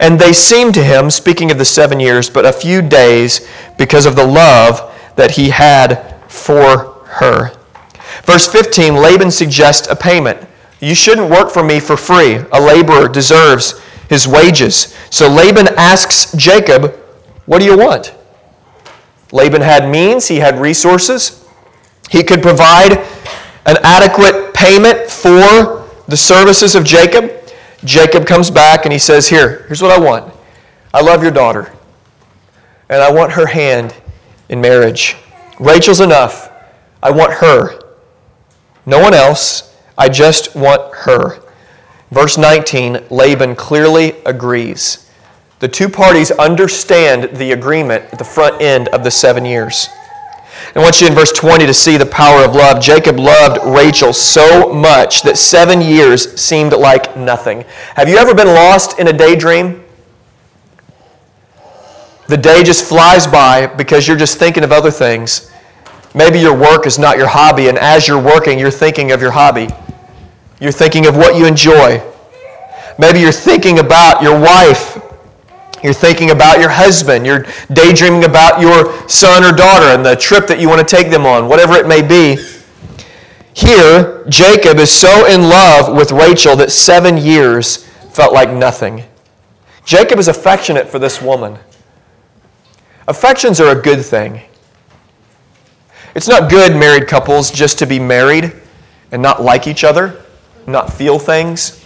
And 0.00 0.18
they 0.18 0.32
seemed 0.32 0.74
to 0.74 0.84
him, 0.84 1.10
speaking 1.10 1.50
of 1.50 1.58
the 1.58 1.64
seven 1.64 2.00
years, 2.00 2.30
but 2.30 2.46
a 2.46 2.52
few 2.52 2.80
days 2.82 3.46
because 3.76 4.06
of 4.06 4.16
the 4.16 4.26
love 4.26 4.92
that 5.16 5.32
he 5.32 5.50
had 5.50 6.16
for 6.28 7.04
her. 7.06 7.52
Verse 8.24 8.46
15 8.50 8.94
Laban 8.94 9.30
suggests 9.30 9.88
a 9.88 9.96
payment. 9.96 10.48
You 10.80 10.94
shouldn't 10.94 11.30
work 11.30 11.50
for 11.50 11.62
me 11.62 11.78
for 11.78 11.96
free. 11.96 12.36
A 12.52 12.60
laborer 12.60 13.08
deserves 13.08 13.80
his 14.08 14.26
wages. 14.26 14.96
So 15.10 15.28
Laban 15.28 15.68
asks 15.76 16.32
Jacob, 16.32 16.94
What 17.46 17.58
do 17.58 17.64
you 17.64 17.76
want? 17.76 18.14
Laban 19.32 19.62
had 19.62 19.88
means, 19.88 20.28
he 20.28 20.36
had 20.36 20.58
resources. 20.60 21.48
He 22.10 22.22
could 22.22 22.42
provide 22.42 22.98
an 23.64 23.78
adequate 23.82 24.52
payment 24.54 25.10
for 25.10 25.88
the 26.06 26.16
services 26.16 26.74
of 26.74 26.84
Jacob. 26.84 27.32
Jacob 27.84 28.26
comes 28.26 28.50
back 28.50 28.84
and 28.84 28.92
he 28.92 28.98
says, 28.98 29.28
Here, 29.28 29.64
here's 29.66 29.82
what 29.82 29.90
I 29.90 29.98
want. 29.98 30.32
I 30.94 31.00
love 31.00 31.22
your 31.22 31.32
daughter, 31.32 31.72
and 32.90 33.00
I 33.02 33.10
want 33.10 33.32
her 33.32 33.46
hand 33.46 33.96
in 34.50 34.60
marriage. 34.60 35.16
Rachel's 35.58 36.00
enough. 36.00 36.50
I 37.02 37.10
want 37.10 37.32
her. 37.34 37.80
No 38.84 39.00
one 39.00 39.14
else. 39.14 39.74
I 39.96 40.08
just 40.08 40.54
want 40.54 40.94
her. 40.94 41.40
Verse 42.10 42.36
19, 42.36 43.06
Laban 43.08 43.56
clearly 43.56 44.16
agrees. 44.26 45.08
The 45.62 45.68
two 45.68 45.88
parties 45.88 46.32
understand 46.32 47.36
the 47.36 47.52
agreement 47.52 48.06
at 48.12 48.18
the 48.18 48.24
front 48.24 48.60
end 48.60 48.88
of 48.88 49.04
the 49.04 49.12
seven 49.12 49.44
years. 49.44 49.88
I 50.74 50.80
want 50.80 51.00
you 51.00 51.06
in 51.06 51.14
verse 51.14 51.30
20 51.30 51.66
to 51.66 51.72
see 51.72 51.96
the 51.96 52.04
power 52.04 52.44
of 52.44 52.56
love. 52.56 52.82
Jacob 52.82 53.20
loved 53.20 53.64
Rachel 53.64 54.12
so 54.12 54.74
much 54.74 55.22
that 55.22 55.38
seven 55.38 55.80
years 55.80 56.34
seemed 56.34 56.72
like 56.72 57.16
nothing. 57.16 57.64
Have 57.94 58.08
you 58.08 58.16
ever 58.16 58.34
been 58.34 58.48
lost 58.48 58.98
in 58.98 59.06
a 59.06 59.12
daydream? 59.12 59.84
The 62.26 62.38
day 62.38 62.64
just 62.64 62.84
flies 62.84 63.28
by 63.28 63.68
because 63.68 64.08
you're 64.08 64.16
just 64.16 64.38
thinking 64.38 64.64
of 64.64 64.72
other 64.72 64.90
things. 64.90 65.52
Maybe 66.12 66.40
your 66.40 66.58
work 66.58 66.88
is 66.88 66.98
not 66.98 67.18
your 67.18 67.28
hobby, 67.28 67.68
and 67.68 67.78
as 67.78 68.08
you're 68.08 68.20
working, 68.20 68.58
you're 68.58 68.72
thinking 68.72 69.12
of 69.12 69.22
your 69.22 69.30
hobby. 69.30 69.68
You're 70.60 70.72
thinking 70.72 71.06
of 71.06 71.16
what 71.16 71.36
you 71.36 71.46
enjoy. 71.46 72.02
Maybe 72.98 73.20
you're 73.20 73.30
thinking 73.30 73.78
about 73.78 74.24
your 74.24 74.40
wife. 74.40 75.10
You're 75.82 75.92
thinking 75.92 76.30
about 76.30 76.60
your 76.60 76.70
husband. 76.70 77.26
You're 77.26 77.46
daydreaming 77.72 78.24
about 78.24 78.60
your 78.60 79.08
son 79.08 79.44
or 79.44 79.54
daughter 79.54 79.86
and 79.86 80.04
the 80.04 80.16
trip 80.16 80.46
that 80.46 80.60
you 80.60 80.68
want 80.68 80.86
to 80.86 80.96
take 80.96 81.10
them 81.10 81.26
on, 81.26 81.48
whatever 81.48 81.74
it 81.74 81.86
may 81.86 82.02
be. 82.02 82.42
Here, 83.54 84.24
Jacob 84.28 84.78
is 84.78 84.92
so 84.92 85.26
in 85.26 85.42
love 85.42 85.94
with 85.94 86.12
Rachel 86.12 86.56
that 86.56 86.72
seven 86.72 87.16
years 87.16 87.86
felt 88.12 88.32
like 88.32 88.50
nothing. 88.50 89.04
Jacob 89.84 90.18
is 90.18 90.28
affectionate 90.28 90.88
for 90.88 90.98
this 90.98 91.20
woman. 91.20 91.58
Affections 93.08 93.60
are 93.60 93.76
a 93.76 93.82
good 93.82 94.04
thing. 94.04 94.42
It's 96.14 96.28
not 96.28 96.50
good, 96.50 96.76
married 96.76 97.08
couples, 97.08 97.50
just 97.50 97.78
to 97.80 97.86
be 97.86 97.98
married 97.98 98.52
and 99.10 99.20
not 99.20 99.42
like 99.42 99.66
each 99.66 99.82
other 99.82 100.22
not 100.66 100.92
feel 100.92 101.18
things. 101.18 101.84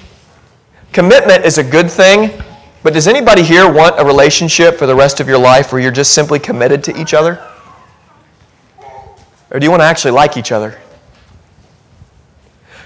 Commitment 0.93 1.45
is 1.45 1.59
a 1.59 1.65
good 1.65 1.91
thing, 1.91 2.31
but 2.87 2.95
does 2.95 3.09
anybody 3.09 3.43
here 3.43 3.69
want 3.69 3.99
a 3.99 4.05
relationship 4.05 4.76
for 4.76 4.87
the 4.87 4.95
rest 4.95 5.19
of 5.19 5.26
your 5.26 5.38
life 5.38 5.73
where 5.73 5.83
you're 5.83 5.90
just 5.90 6.14
simply 6.14 6.38
committed 6.38 6.85
to 6.85 6.97
each 6.97 7.14
other? 7.14 7.45
Or 9.50 9.59
do 9.59 9.64
you 9.64 9.73
want 9.73 9.81
to 9.81 9.85
actually 9.87 10.12
like 10.12 10.37
each 10.37 10.52
other? 10.52 10.78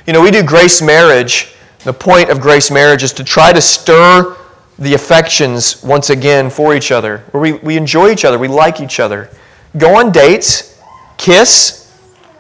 You 0.06 0.14
know, 0.14 0.22
we 0.22 0.30
do 0.30 0.42
grace 0.42 0.80
marriage. 0.80 1.52
The 1.84 1.92
point 1.92 2.30
of 2.30 2.40
grace 2.40 2.70
marriage 2.70 3.02
is 3.02 3.12
to 3.12 3.22
try 3.22 3.52
to 3.52 3.60
stir 3.60 4.38
the 4.78 4.94
affections 4.94 5.82
once 5.84 6.08
again 6.08 6.48
for 6.48 6.74
each 6.74 6.92
other, 6.92 7.18
where 7.32 7.42
we, 7.42 7.52
we 7.58 7.76
enjoy 7.76 8.10
each 8.10 8.24
other, 8.24 8.38
we 8.38 8.48
like 8.48 8.80
each 8.80 9.00
other. 9.00 9.28
Go 9.76 9.98
on 9.98 10.12
dates, 10.12 10.80
kiss, 11.18 11.94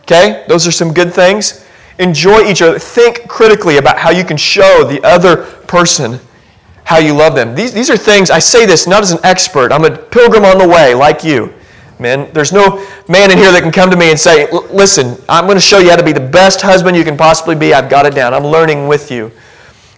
okay? 0.04 0.46
Those 0.48 0.66
are 0.66 0.72
some 0.72 0.94
good 0.94 1.12
things 1.12 1.66
enjoy 1.98 2.50
each 2.50 2.62
other. 2.62 2.78
Think 2.78 3.28
critically 3.28 3.76
about 3.76 3.98
how 3.98 4.08
you 4.08 4.24
can 4.24 4.38
show 4.38 4.82
the 4.82 5.06
other 5.06 5.44
person 5.66 6.18
how 6.90 6.98
you 6.98 7.14
love 7.14 7.36
them. 7.36 7.54
These, 7.54 7.72
these 7.72 7.88
are 7.88 7.96
things, 7.96 8.32
I 8.32 8.40
say 8.40 8.66
this 8.66 8.88
not 8.88 9.00
as 9.00 9.12
an 9.12 9.20
expert. 9.22 9.70
I'm 9.70 9.84
a 9.84 9.96
pilgrim 9.96 10.44
on 10.44 10.58
the 10.58 10.66
way, 10.66 10.92
like 10.92 11.22
you. 11.22 11.54
Man, 12.00 12.28
there's 12.32 12.52
no 12.52 12.84
man 13.06 13.30
in 13.30 13.38
here 13.38 13.52
that 13.52 13.60
can 13.62 13.70
come 13.70 13.92
to 13.92 13.96
me 13.96 14.10
and 14.10 14.18
say, 14.18 14.50
listen, 14.50 15.16
I'm 15.28 15.44
going 15.44 15.56
to 15.56 15.60
show 15.60 15.78
you 15.78 15.88
how 15.88 15.94
to 15.94 16.04
be 16.04 16.10
the 16.10 16.18
best 16.18 16.60
husband 16.60 16.96
you 16.96 17.04
can 17.04 17.16
possibly 17.16 17.54
be. 17.54 17.72
I've 17.72 17.88
got 17.88 18.06
it 18.06 18.14
down. 18.16 18.34
I'm 18.34 18.44
learning 18.44 18.88
with 18.88 19.08
you. 19.08 19.30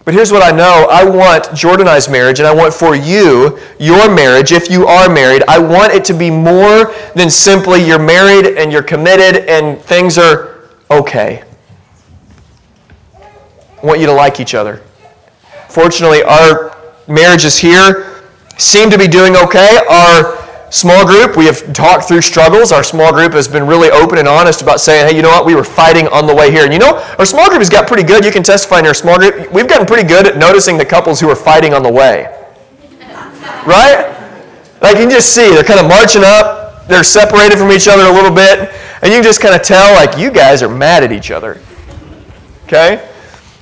But 0.05 0.13
here's 0.13 0.31
what 0.31 0.43
I 0.43 0.55
know. 0.55 0.87
I 0.91 1.03
want 1.03 1.45
Jordanized 1.45 2.11
marriage, 2.11 2.37
and 2.37 2.47
I 2.47 2.53
want 2.53 2.75
for 2.75 2.95
you, 2.95 3.57
your 3.79 4.13
marriage, 4.13 4.51
if 4.51 4.69
you 4.69 4.85
are 4.85 5.11
married, 5.11 5.41
I 5.47 5.57
want 5.57 5.93
it 5.93 6.05
to 6.05 6.13
be 6.13 6.29
more 6.29 6.93
than 7.15 7.31
simply 7.31 7.83
you're 7.83 7.97
married 7.97 8.55
and 8.55 8.71
you're 8.71 8.83
committed 8.83 9.49
and 9.49 9.81
things 9.81 10.19
are 10.19 10.69
okay. 10.91 11.43
I 13.15 13.83
want 13.83 13.99
you 13.99 14.05
to 14.05 14.13
like 14.13 14.39
each 14.39 14.53
other. 14.53 14.83
Fortunately, 15.69 16.21
our 16.21 16.72
marriages 17.07 17.57
here 17.57 18.21
seem 18.57 18.89
to 18.89 18.97
be 18.97 19.07
doing 19.07 19.35
okay. 19.35 19.79
Our 19.89 20.43
small 20.69 21.05
group, 21.05 21.37
we 21.37 21.45
have 21.45 21.73
talked 21.73 22.07
through 22.07 22.21
struggles. 22.21 22.71
Our 22.71 22.83
small 22.83 23.11
group 23.11 23.33
has 23.33 23.47
been 23.47 23.67
really 23.67 23.89
open 23.89 24.17
and 24.17 24.27
honest 24.27 24.61
about 24.61 24.79
saying, 24.79 25.09
hey, 25.09 25.15
you 25.15 25.21
know 25.21 25.29
what, 25.29 25.45
we 25.45 25.55
were 25.55 25.63
fighting 25.63 26.07
on 26.07 26.27
the 26.27 26.35
way 26.35 26.51
here. 26.51 26.63
And 26.63 26.73
you 26.73 26.79
know, 26.79 26.97
our 27.19 27.25
small 27.25 27.47
group 27.49 27.59
has 27.59 27.69
got 27.69 27.87
pretty 27.87 28.03
good. 28.03 28.25
You 28.25 28.31
can 28.31 28.43
testify 28.43 28.79
in 28.79 28.87
our 28.87 28.93
small 28.93 29.17
group. 29.17 29.51
We've 29.51 29.67
gotten 29.67 29.85
pretty 29.85 30.07
good 30.07 30.27
at 30.27 30.37
noticing 30.37 30.77
the 30.77 30.85
couples 30.85 31.19
who 31.19 31.29
are 31.29 31.35
fighting 31.35 31.73
on 31.73 31.83
the 31.83 31.91
way. 31.91 32.39
Right? 33.65 34.09
Like 34.81 34.95
you 34.95 35.03
can 35.03 35.09
just 35.09 35.33
see, 35.33 35.49
they're 35.49 35.63
kind 35.63 35.79
of 35.79 35.87
marching 35.87 36.23
up, 36.25 36.85
they're 36.87 37.03
separated 37.03 37.57
from 37.57 37.71
each 37.71 37.87
other 37.87 38.03
a 38.03 38.11
little 38.11 38.33
bit, 38.33 38.69
and 39.01 39.11
you 39.11 39.17
can 39.17 39.23
just 39.23 39.39
kind 39.39 39.55
of 39.55 39.61
tell, 39.61 39.93
like, 39.93 40.17
you 40.17 40.31
guys 40.31 40.61
are 40.61 40.69
mad 40.69 41.03
at 41.03 41.11
each 41.11 41.31
other. 41.31 41.61
Okay? 42.65 43.09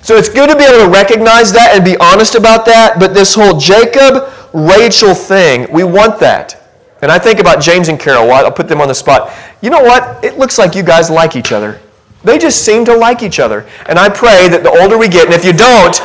So 0.01 0.17
it's 0.17 0.29
good 0.29 0.49
to 0.49 0.55
be 0.55 0.63
able 0.63 0.85
to 0.85 0.89
recognize 0.91 1.53
that 1.53 1.73
and 1.75 1.85
be 1.85 1.95
honest 1.97 2.35
about 2.35 2.65
that, 2.65 2.99
but 2.99 3.13
this 3.13 3.35
whole 3.35 3.57
Jacob 3.57 4.33
Rachel 4.53 5.13
thing, 5.13 5.71
we 5.71 5.83
want 5.83 6.19
that. 6.19 6.57
And 7.01 7.11
I 7.11 7.17
think 7.17 7.39
about 7.39 7.61
James 7.61 7.87
and 7.87 7.99
Carol. 7.99 8.31
I'll 8.31 8.51
put 8.51 8.67
them 8.67 8.81
on 8.81 8.87
the 8.87 8.95
spot. 8.95 9.31
You 9.61 9.69
know 9.69 9.81
what? 9.81 10.23
It 10.23 10.37
looks 10.37 10.57
like 10.57 10.75
you 10.75 10.83
guys 10.83 11.09
like 11.09 11.35
each 11.35 11.51
other. 11.51 11.79
They 12.23 12.37
just 12.37 12.63
seem 12.63 12.85
to 12.85 12.95
like 12.95 13.23
each 13.23 13.39
other. 13.39 13.67
And 13.87 13.97
I 13.97 14.09
pray 14.09 14.47
that 14.49 14.61
the 14.63 14.69
older 14.69 14.97
we 14.97 15.07
get, 15.07 15.25
and 15.25 15.33
if 15.33 15.45
you 15.45 15.53
don't, 15.53 15.97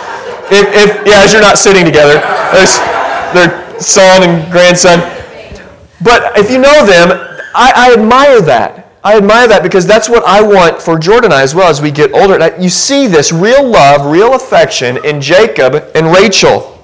if, 0.49 0.65
if 0.73 1.07
yeah, 1.07 1.25
as 1.25 1.33
you're 1.33 1.43
not 1.43 1.59
sitting 1.59 1.85
together, 1.85 2.21
there's 2.53 2.81
their 3.37 3.81
son 3.81 4.23
and 4.25 4.51
grandson. 4.53 5.01
But 6.01 6.37
if 6.39 6.51
you 6.51 6.59
know 6.59 6.87
them, 6.87 7.13
I, 7.55 7.73
I 7.75 7.93
admire 7.99 8.41
that. 8.43 8.86
I 9.07 9.17
admire 9.17 9.47
that 9.47 9.63
because 9.63 9.87
that's 9.87 10.09
what 10.09 10.25
I 10.27 10.43
want 10.43 10.83
for 10.83 10.99
Jordan 10.99 11.31
I 11.31 11.43
as 11.43 11.55
well 11.55 11.71
as 11.71 11.81
we 11.81 11.93
get 11.93 12.13
older. 12.13 12.53
You 12.61 12.69
see 12.69 13.07
this 13.07 13.31
real 13.31 13.65
love, 13.65 14.05
real 14.05 14.35
affection 14.35 14.99
in 15.05 15.21
Jacob 15.21 15.77
and 15.95 16.13
Rachel. 16.13 16.77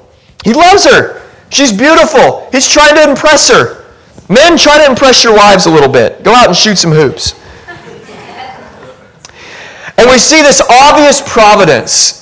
He 0.45 0.53
loves 0.53 0.85
her. 0.85 1.21
She's 1.51 1.77
beautiful. 1.77 2.49
He's 2.53 2.69
trying 2.69 2.95
to 2.95 3.11
impress 3.11 3.51
her. 3.51 3.85
Men, 4.29 4.57
try 4.57 4.79
to 4.79 4.89
impress 4.89 5.25
your 5.25 5.35
wives 5.35 5.67
a 5.67 5.71
little 5.71 5.89
bit. 5.89 6.23
Go 6.23 6.33
out 6.33 6.47
and 6.47 6.57
shoot 6.57 6.79
some 6.79 6.93
hoops. 6.93 7.35
And 9.99 10.09
we 10.09 10.19
see 10.19 10.43
this 10.43 10.63
obvious 10.71 11.21
providence 11.27 12.22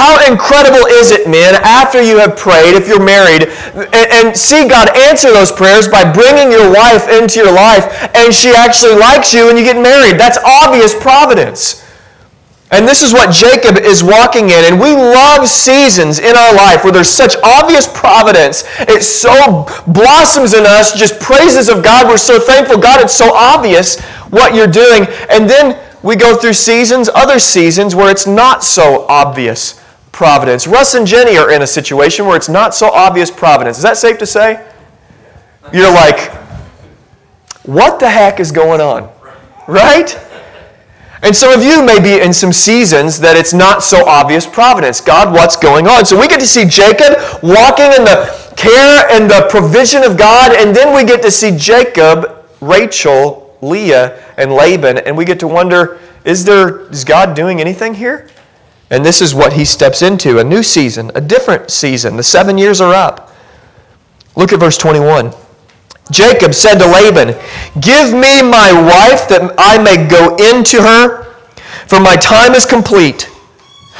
how 0.00 0.16
incredible 0.32 0.88
is 0.88 1.12
it, 1.12 1.28
men, 1.28 1.60
after 1.60 2.00
you 2.00 2.16
have 2.16 2.34
prayed, 2.34 2.72
if 2.72 2.88
you're 2.88 3.04
married, 3.04 3.52
and, 3.92 4.08
and, 4.16 4.36
see 4.36 4.66
God 4.66 4.88
answer 4.96 5.28
those 5.30 5.52
prayers 5.52 5.88
by 5.88 6.10
bringing 6.10 6.50
your 6.50 6.72
wife 6.72 7.04
into 7.12 7.38
your 7.38 7.52
life, 7.52 7.84
and 8.16 8.32
she 8.32 8.48
actually 8.56 8.96
likes 8.96 9.34
you 9.34 9.50
and 9.50 9.58
you 9.58 9.64
get 9.64 9.76
married? 9.76 10.18
That's 10.18 10.38
obvious 10.40 10.94
providence. 10.96 11.84
And 12.70 12.88
this 12.88 13.02
is 13.02 13.12
what 13.12 13.34
Jacob 13.34 13.76
is 13.76 14.02
walking 14.02 14.44
in. 14.44 14.64
And 14.64 14.80
we 14.80 14.94
love 14.94 15.48
seasons 15.48 16.20
in 16.20 16.36
our 16.36 16.54
life 16.54 16.84
where 16.84 16.92
there's 16.92 17.10
such 17.10 17.34
obvious 17.42 17.88
providence. 17.92 18.64
It 18.78 19.02
so 19.02 19.66
blossoms 19.88 20.54
in 20.54 20.64
us, 20.64 20.92
just 20.92 21.20
praises 21.20 21.68
of 21.68 21.82
God. 21.82 22.06
We're 22.06 22.16
so 22.16 22.38
thankful. 22.38 22.78
God, 22.78 23.02
it's 23.02 23.16
so 23.16 23.34
obvious 23.34 24.00
what 24.30 24.54
you're 24.54 24.68
doing. 24.68 25.08
And 25.28 25.50
then 25.50 25.76
we 26.04 26.14
go 26.14 26.36
through 26.36 26.52
seasons, 26.52 27.10
other 27.12 27.40
seasons, 27.40 27.96
where 27.96 28.08
it's 28.08 28.26
not 28.26 28.62
so 28.62 29.04
obvious 29.08 29.79
providence. 30.20 30.66
Russ 30.66 30.92
and 30.92 31.06
Jenny 31.06 31.38
are 31.38 31.50
in 31.50 31.62
a 31.62 31.66
situation 31.66 32.26
where 32.26 32.36
it's 32.36 32.50
not 32.50 32.74
so 32.74 32.90
obvious 32.90 33.30
providence. 33.30 33.78
Is 33.78 33.82
that 33.84 33.96
safe 33.96 34.18
to 34.18 34.26
say? 34.26 34.62
You're 35.72 35.90
like, 35.90 36.30
what 37.62 37.98
the 37.98 38.10
heck 38.10 38.38
is 38.38 38.52
going 38.52 38.82
on? 38.82 39.10
Right? 39.66 40.14
And 41.22 41.34
some 41.34 41.58
of 41.58 41.64
you 41.64 41.82
may 41.82 41.98
be 42.00 42.22
in 42.22 42.34
some 42.34 42.52
seasons 42.52 43.18
that 43.20 43.34
it's 43.34 43.54
not 43.54 43.82
so 43.82 44.06
obvious 44.06 44.46
providence. 44.46 45.00
God, 45.00 45.32
what's 45.32 45.56
going 45.56 45.88
on? 45.88 46.04
So 46.04 46.20
we 46.20 46.28
get 46.28 46.40
to 46.40 46.46
see 46.46 46.66
Jacob 46.66 47.16
walking 47.42 47.86
in 47.86 48.04
the 48.04 48.52
care 48.58 49.08
and 49.10 49.30
the 49.30 49.48
provision 49.48 50.04
of 50.04 50.18
God, 50.18 50.52
and 50.52 50.76
then 50.76 50.94
we 50.94 51.02
get 51.02 51.22
to 51.22 51.30
see 51.30 51.56
Jacob, 51.56 52.44
Rachel, 52.60 53.56
Leah, 53.62 54.22
and 54.36 54.52
Laban, 54.52 54.98
and 54.98 55.16
we 55.16 55.24
get 55.24 55.40
to 55.40 55.48
wonder, 55.48 55.98
is 56.26 56.44
there 56.44 56.80
is 56.90 57.06
God 57.06 57.34
doing 57.34 57.58
anything 57.58 57.94
here? 57.94 58.28
And 58.90 59.06
this 59.06 59.22
is 59.22 59.34
what 59.34 59.52
he 59.52 59.64
steps 59.64 60.02
into 60.02 60.38
a 60.38 60.44
new 60.44 60.62
season, 60.62 61.12
a 61.14 61.20
different 61.20 61.70
season. 61.70 62.16
The 62.16 62.24
seven 62.24 62.58
years 62.58 62.80
are 62.80 62.92
up. 62.92 63.32
Look 64.34 64.52
at 64.52 64.58
verse 64.58 64.76
21. 64.76 65.32
Jacob 66.10 66.54
said 66.54 66.78
to 66.78 66.86
Laban, 66.86 67.28
Give 67.80 68.12
me 68.12 68.42
my 68.42 68.72
wife 68.72 69.28
that 69.28 69.54
I 69.56 69.80
may 69.80 70.08
go 70.08 70.34
into 70.36 70.82
her, 70.82 71.34
for 71.86 72.00
my 72.00 72.16
time 72.16 72.54
is 72.54 72.66
complete. 72.66 73.30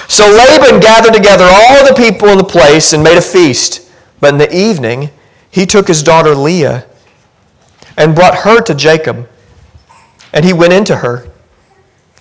So 0.08 0.24
Laban 0.28 0.80
gathered 0.80 1.14
together 1.14 1.44
all 1.48 1.86
the 1.86 1.94
people 1.94 2.28
in 2.28 2.38
the 2.38 2.44
place 2.44 2.92
and 2.92 3.02
made 3.02 3.16
a 3.16 3.22
feast. 3.22 3.88
But 4.18 4.34
in 4.34 4.38
the 4.38 4.54
evening, 4.54 5.10
he 5.50 5.66
took 5.66 5.86
his 5.86 6.02
daughter 6.02 6.34
Leah 6.34 6.84
and 7.96 8.14
brought 8.14 8.38
her 8.38 8.60
to 8.62 8.74
Jacob, 8.74 9.28
and 10.32 10.44
he 10.44 10.52
went 10.52 10.72
into 10.72 10.96
her. 10.96 11.28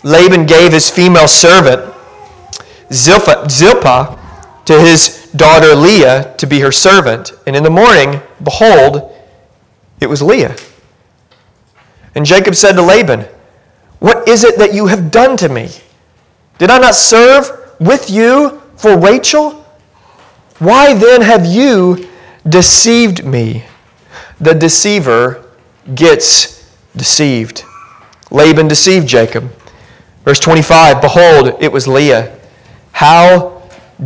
Laban 0.04 0.46
gave 0.46 0.72
his 0.72 0.90
female 0.90 1.28
servant 1.28 1.96
Zilpah 2.92 4.20
to 4.66 4.80
his 4.80 5.32
daughter 5.36 5.76
Leah 5.76 6.36
to 6.38 6.48
be 6.48 6.60
her 6.60 6.72
servant. 6.72 7.34
And 7.46 7.56
in 7.56 7.64
the 7.64 7.70
morning, 7.70 8.22
behold, 8.44 9.16
it 10.00 10.08
was 10.08 10.22
Leah. 10.22 10.56
And 12.16 12.26
Jacob 12.26 12.56
said 12.56 12.74
to 12.74 12.82
Laban, 12.82 13.26
What 14.00 14.28
is 14.28 14.44
it 14.44 14.58
that 14.58 14.74
you 14.74 14.88
have 14.88 15.12
done 15.12 15.38
to 15.38 15.50
me? 15.50 15.70
Did 16.58 16.70
I 16.70 16.78
not 16.78 16.96
serve 16.96 17.50
with 17.80 18.10
you 18.10 18.62
for 18.78 18.98
Rachel? 18.98 19.66
Why 20.60 20.94
then 20.94 21.22
have 21.22 21.46
you 21.46 22.08
deceived 22.48 23.26
me? 23.26 23.64
The 24.40 24.54
deceiver 24.54 25.46
gets 25.96 26.74
deceived. 26.96 27.64
Laban 28.32 28.68
deceived 28.68 29.08
Jacob. 29.08 29.52
Verse 30.26 30.40
25 30.40 31.02
Behold, 31.02 31.56
it 31.60 31.72
was 31.72 31.88
Leah. 31.88 32.39
How 33.00 33.62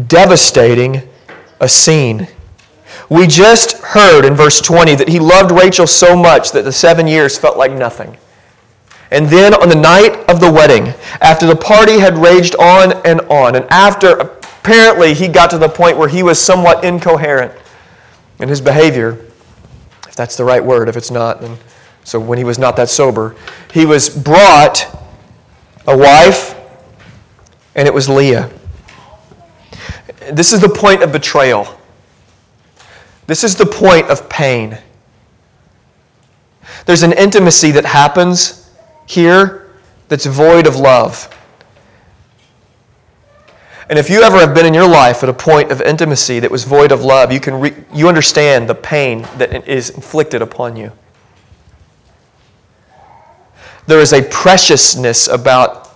devastating 0.05 1.01
a 1.59 1.67
scene. 1.67 2.27
We 3.09 3.25
just 3.25 3.79
heard 3.79 4.23
in 4.23 4.35
verse 4.35 4.61
20 4.61 4.93
that 4.93 5.07
he 5.07 5.17
loved 5.17 5.49
Rachel 5.51 5.87
so 5.87 6.15
much 6.15 6.51
that 6.51 6.63
the 6.63 6.71
seven 6.71 7.07
years 7.07 7.35
felt 7.35 7.57
like 7.57 7.71
nothing. 7.71 8.15
And 9.09 9.25
then 9.29 9.55
on 9.55 9.69
the 9.69 9.75
night 9.75 10.29
of 10.29 10.39
the 10.39 10.51
wedding, 10.51 10.93
after 11.21 11.47
the 11.47 11.55
party 11.55 11.97
had 11.97 12.19
raged 12.19 12.55
on 12.57 12.93
and 13.03 13.21
on, 13.31 13.55
and 13.55 13.65
after 13.71 14.11
apparently 14.11 15.15
he 15.15 15.27
got 15.27 15.49
to 15.49 15.57
the 15.57 15.69
point 15.69 15.97
where 15.97 16.07
he 16.07 16.21
was 16.21 16.39
somewhat 16.39 16.85
incoherent 16.85 17.51
in 18.37 18.47
his 18.47 18.61
behavior, 18.61 19.25
if 20.07 20.15
that's 20.15 20.37
the 20.37 20.45
right 20.45 20.63
word, 20.63 20.87
if 20.87 20.95
it's 20.95 21.09
not, 21.09 21.41
then 21.41 21.57
so 22.03 22.19
when 22.19 22.37
he 22.37 22.43
was 22.43 22.59
not 22.59 22.75
that 22.75 22.89
sober, 22.89 23.35
he 23.73 23.87
was 23.87 24.07
brought 24.07 24.85
a 25.87 25.97
wife, 25.97 26.53
and 27.73 27.87
it 27.87 27.93
was 27.95 28.07
Leah. 28.07 28.51
This 30.31 30.53
is 30.53 30.61
the 30.61 30.69
point 30.69 31.03
of 31.03 31.11
betrayal. 31.11 31.79
This 33.27 33.43
is 33.43 33.55
the 33.55 33.65
point 33.65 34.09
of 34.09 34.29
pain. 34.29 34.77
There's 36.85 37.03
an 37.03 37.13
intimacy 37.13 37.71
that 37.71 37.85
happens 37.85 38.69
here 39.05 39.71
that's 40.09 40.25
void 40.25 40.67
of 40.67 40.75
love. 40.75 41.29
And 43.89 43.99
if 43.99 44.09
you 44.09 44.21
ever 44.21 44.39
have 44.39 44.55
been 44.55 44.65
in 44.65 44.73
your 44.73 44.87
life 44.87 45.23
at 45.23 45.29
a 45.29 45.33
point 45.33 45.71
of 45.71 45.81
intimacy 45.81 46.39
that 46.39 46.49
was 46.49 46.63
void 46.63 46.91
of 46.91 47.03
love, 47.03 47.31
you, 47.31 47.39
can 47.39 47.59
re- 47.59 47.75
you 47.93 48.07
understand 48.07 48.69
the 48.69 48.75
pain 48.75 49.27
that 49.37 49.67
is 49.67 49.89
inflicted 49.91 50.41
upon 50.41 50.75
you. 50.75 50.91
There 53.85 53.99
is 53.99 54.13
a 54.13 54.21
preciousness 54.21 55.27
about 55.27 55.89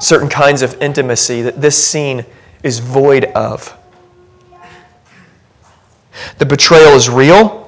certain 0.00 0.28
kinds 0.28 0.62
of 0.62 0.80
intimacy 0.80 1.42
that 1.42 1.60
this 1.60 1.82
scene 1.82 2.24
is 2.62 2.78
void 2.78 3.26
of. 3.26 3.76
The 6.38 6.46
betrayal 6.46 6.92
is 6.92 7.08
real. 7.08 7.62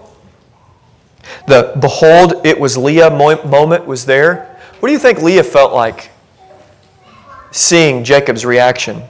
The 1.46 1.77
behold, 1.81 2.46
it 2.46 2.59
was 2.59 2.77
Leah 2.77 3.11
moment 3.11 3.87
was 3.87 4.05
there. 4.07 4.59
What 4.81 4.88
do 4.88 4.92
you 4.92 4.98
think 4.98 5.22
Leah 5.22 5.44
felt 5.44 5.72
like 5.72 6.11
seeing 7.51 8.05
Jacob's 8.05 8.44
reaction 8.44 9.03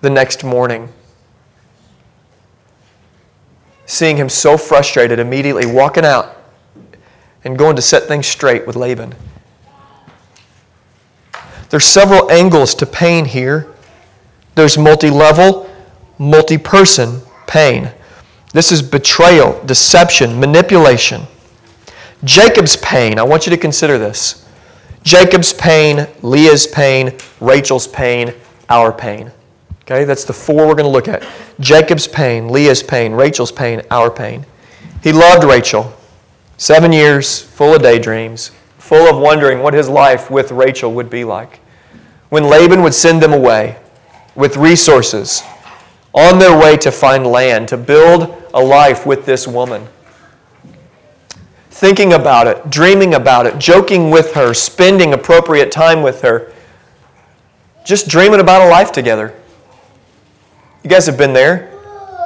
the 0.00 0.10
next 0.10 0.44
morning? 0.44 0.88
Seeing 3.86 4.16
him 4.16 4.28
so 4.28 4.56
frustrated, 4.56 5.18
immediately 5.18 5.66
walking 5.66 6.04
out 6.04 6.36
and 7.44 7.58
going 7.58 7.76
to 7.76 7.82
set 7.82 8.04
things 8.04 8.26
straight 8.26 8.66
with 8.66 8.76
Laban. 8.76 9.14
There's 11.72 11.86
several 11.86 12.30
angles 12.30 12.74
to 12.74 12.86
pain 12.86 13.24
here. 13.24 13.66
There's 14.56 14.76
multi 14.76 15.08
level, 15.08 15.74
multi 16.18 16.58
person 16.58 17.22
pain. 17.46 17.90
This 18.52 18.70
is 18.70 18.82
betrayal, 18.82 19.58
deception, 19.64 20.38
manipulation. 20.38 21.22
Jacob's 22.24 22.76
pain, 22.76 23.18
I 23.18 23.22
want 23.22 23.46
you 23.46 23.50
to 23.52 23.56
consider 23.56 23.96
this. 23.96 24.46
Jacob's 25.02 25.54
pain, 25.54 26.06
Leah's 26.20 26.66
pain, 26.66 27.16
Rachel's 27.40 27.88
pain, 27.88 28.34
our 28.68 28.92
pain. 28.92 29.32
Okay, 29.84 30.04
that's 30.04 30.24
the 30.24 30.34
four 30.34 30.66
we're 30.66 30.74
going 30.74 30.84
to 30.84 30.88
look 30.88 31.08
at 31.08 31.26
Jacob's 31.58 32.06
pain, 32.06 32.50
Leah's 32.50 32.82
pain, 32.82 33.14
Rachel's 33.14 33.50
pain, 33.50 33.80
our 33.90 34.10
pain. 34.10 34.44
He 35.02 35.10
loved 35.10 35.44
Rachel. 35.44 35.90
Seven 36.58 36.92
years 36.92 37.40
full 37.40 37.74
of 37.74 37.80
daydreams, 37.80 38.50
full 38.76 39.08
of 39.08 39.18
wondering 39.18 39.60
what 39.60 39.72
his 39.72 39.88
life 39.88 40.30
with 40.30 40.52
Rachel 40.52 40.92
would 40.92 41.08
be 41.08 41.24
like. 41.24 41.60
When 42.32 42.44
Laban 42.44 42.82
would 42.82 42.94
send 42.94 43.22
them 43.22 43.34
away 43.34 43.76
with 44.34 44.56
resources 44.56 45.42
on 46.14 46.38
their 46.38 46.58
way 46.58 46.78
to 46.78 46.90
find 46.90 47.26
land, 47.26 47.68
to 47.68 47.76
build 47.76 48.42
a 48.54 48.58
life 48.58 49.04
with 49.04 49.26
this 49.26 49.46
woman. 49.46 49.86
Thinking 51.68 52.14
about 52.14 52.46
it, 52.46 52.70
dreaming 52.70 53.12
about 53.12 53.44
it, 53.44 53.58
joking 53.58 54.08
with 54.10 54.32
her, 54.32 54.54
spending 54.54 55.12
appropriate 55.12 55.70
time 55.70 56.02
with 56.02 56.22
her, 56.22 56.54
just 57.84 58.08
dreaming 58.08 58.40
about 58.40 58.66
a 58.66 58.70
life 58.70 58.92
together. 58.92 59.34
You 60.82 60.88
guys 60.88 61.04
have 61.04 61.18
been 61.18 61.34
there, 61.34 61.78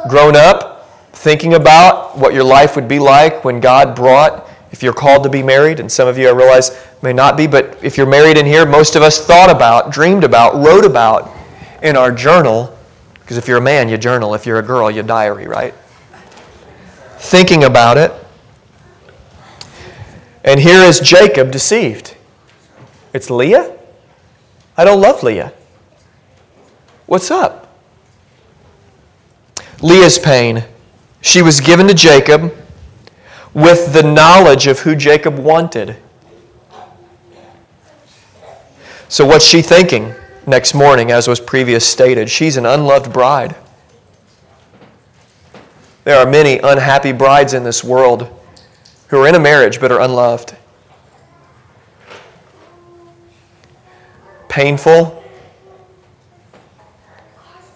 grown 0.08 0.36
up, 0.36 0.88
thinking 1.14 1.54
about 1.54 2.16
what 2.16 2.32
your 2.32 2.44
life 2.44 2.76
would 2.76 2.86
be 2.86 3.00
like 3.00 3.44
when 3.44 3.58
God 3.58 3.96
brought, 3.96 4.48
if 4.76 4.82
you're 4.82 4.92
called 4.92 5.22
to 5.22 5.30
be 5.30 5.42
married, 5.42 5.80
and 5.80 5.90
some 5.90 6.06
of 6.06 6.18
you 6.18 6.28
I 6.28 6.32
realize 6.32 6.78
may 7.00 7.14
not 7.14 7.34
be, 7.34 7.46
but 7.46 7.82
if 7.82 7.96
you're 7.96 8.06
married 8.06 8.36
in 8.36 8.44
here, 8.44 8.66
most 8.66 8.94
of 8.94 9.00
us 9.00 9.24
thought 9.24 9.48
about, 9.48 9.90
dreamed 9.90 10.22
about, 10.22 10.54
wrote 10.56 10.84
about 10.84 11.34
in 11.82 11.96
our 11.96 12.12
journal, 12.12 12.76
because 13.20 13.38
if 13.38 13.48
you're 13.48 13.56
a 13.56 13.62
man, 13.62 13.88
you 13.88 13.96
journal. 13.96 14.34
If 14.34 14.44
you're 14.44 14.58
a 14.58 14.62
girl, 14.62 14.90
you 14.90 15.02
diary, 15.02 15.46
right? 15.46 15.72
Thinking 17.16 17.64
about 17.64 17.96
it. 17.96 18.12
And 20.44 20.60
here 20.60 20.80
is 20.80 21.00
Jacob 21.00 21.50
deceived. 21.50 22.14
It's 23.14 23.30
Leah? 23.30 23.78
I 24.76 24.84
don't 24.84 25.00
love 25.00 25.22
Leah. 25.22 25.54
What's 27.06 27.30
up? 27.30 27.80
Leah's 29.80 30.18
pain. 30.18 30.64
She 31.22 31.40
was 31.40 31.62
given 31.62 31.88
to 31.88 31.94
Jacob 31.94 32.54
with 33.54 33.92
the 33.92 34.02
knowledge 34.02 34.66
of 34.66 34.80
who 34.80 34.94
Jacob 34.94 35.38
wanted. 35.38 35.96
So, 39.08 39.24
what's 39.24 39.44
she 39.44 39.62
thinking 39.62 40.14
next 40.46 40.74
morning, 40.74 41.10
as 41.10 41.28
was 41.28 41.40
previous 41.40 41.86
stated? 41.86 42.28
She's 42.28 42.56
an 42.56 42.66
unloved 42.66 43.12
bride. 43.12 43.54
There 46.04 46.18
are 46.18 46.26
many 46.28 46.58
unhappy 46.58 47.12
brides 47.12 47.54
in 47.54 47.64
this 47.64 47.82
world 47.82 48.28
who 49.08 49.22
are 49.22 49.28
in 49.28 49.34
a 49.34 49.40
marriage 49.40 49.80
but 49.80 49.90
are 49.90 50.00
unloved. 50.00 50.56
Painful, 54.48 55.22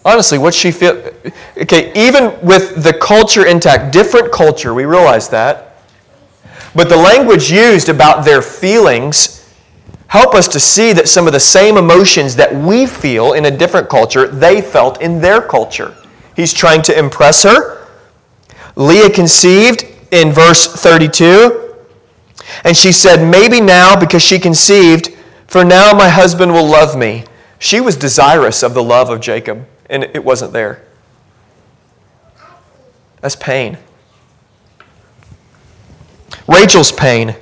Honestly, 0.05 0.39
what 0.39 0.55
she 0.55 0.71
feel? 0.71 1.13
Okay, 1.59 1.93
even 1.95 2.39
with 2.41 2.83
the 2.83 2.93
culture 2.93 3.47
intact, 3.47 3.93
different 3.93 4.33
culture, 4.33 4.73
we 4.73 4.85
realize 4.85 5.29
that. 5.29 5.83
But 6.75 6.89
the 6.89 6.97
language 6.97 7.51
used 7.51 7.89
about 7.89 8.25
their 8.25 8.41
feelings 8.41 9.37
help 10.07 10.35
us 10.35 10.49
to 10.49 10.59
see 10.59 10.93
that 10.93 11.09
some 11.09 11.27
of 11.27 11.33
the 11.33 11.41
same 11.41 11.77
emotions 11.77 12.35
that 12.37 12.53
we 12.55 12.87
feel 12.87 13.35
in 13.35 13.45
a 13.45 13.51
different 13.51 13.89
culture, 13.89 14.27
they 14.27 14.61
felt 14.61 15.01
in 15.01 15.21
their 15.21 15.41
culture. 15.43 15.95
He's 16.35 16.53
trying 16.53 16.83
to 16.83 16.99
impress 16.99 17.43
her. 17.43 17.87
Leah 18.77 19.11
conceived 19.11 19.85
in 20.11 20.33
verse 20.33 20.67
32, 20.67 21.77
and 22.65 22.77
she 22.77 22.91
said, 22.91 23.25
Maybe 23.25 23.61
now, 23.61 23.99
because 23.99 24.23
she 24.23 24.39
conceived, 24.39 25.15
for 25.47 25.65
now 25.65 25.93
my 25.93 26.09
husband 26.09 26.53
will 26.53 26.67
love 26.67 26.97
me. 26.97 27.25
She 27.59 27.81
was 27.81 27.97
desirous 27.97 28.63
of 28.63 28.73
the 28.75 28.83
love 28.83 29.11
of 29.11 29.21
Jacob 29.21 29.67
and 29.91 30.05
it 30.05 30.25
wasn't 30.25 30.53
there. 30.53 30.83
That's 33.21 33.37
pain. 33.37 33.77
Rachel's 36.49 36.93
pain. 36.93 37.37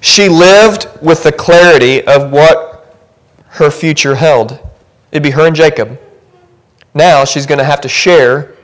She 0.00 0.28
lived 0.28 0.88
with 1.02 1.22
the 1.22 1.32
clarity 1.32 2.06
of 2.06 2.30
what 2.30 2.96
her 3.48 3.70
future 3.70 4.14
held. 4.14 4.58
It'd 5.12 5.22
be 5.22 5.30
her 5.30 5.46
and 5.46 5.54
Jacob. 5.54 6.00
Now 6.94 7.24
she's 7.24 7.46
going 7.46 7.58
to 7.58 7.64
have 7.64 7.80
to 7.82 7.88
share 7.88 8.54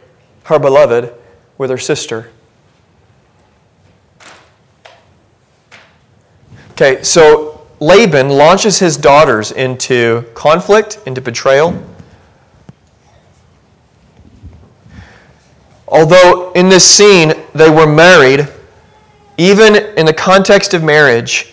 her 0.44 0.58
beloved 0.58 1.12
with 1.58 1.70
her 1.70 1.78
sister. 1.78 2.30
Okay, 6.72 7.02
so 7.02 7.66
Laban 7.80 8.30
launches 8.30 8.78
his 8.78 8.96
daughters 8.96 9.52
into 9.52 10.24
conflict, 10.34 10.98
into 11.06 11.20
betrayal. 11.20 11.72
Although 15.90 16.52
in 16.52 16.68
this 16.68 16.88
scene 16.88 17.32
they 17.52 17.68
were 17.68 17.86
married, 17.86 18.48
even 19.36 19.76
in 19.96 20.06
the 20.06 20.12
context 20.12 20.72
of 20.72 20.84
marriage, 20.84 21.52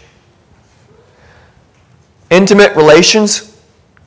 intimate 2.29 2.75
relations 2.75 3.59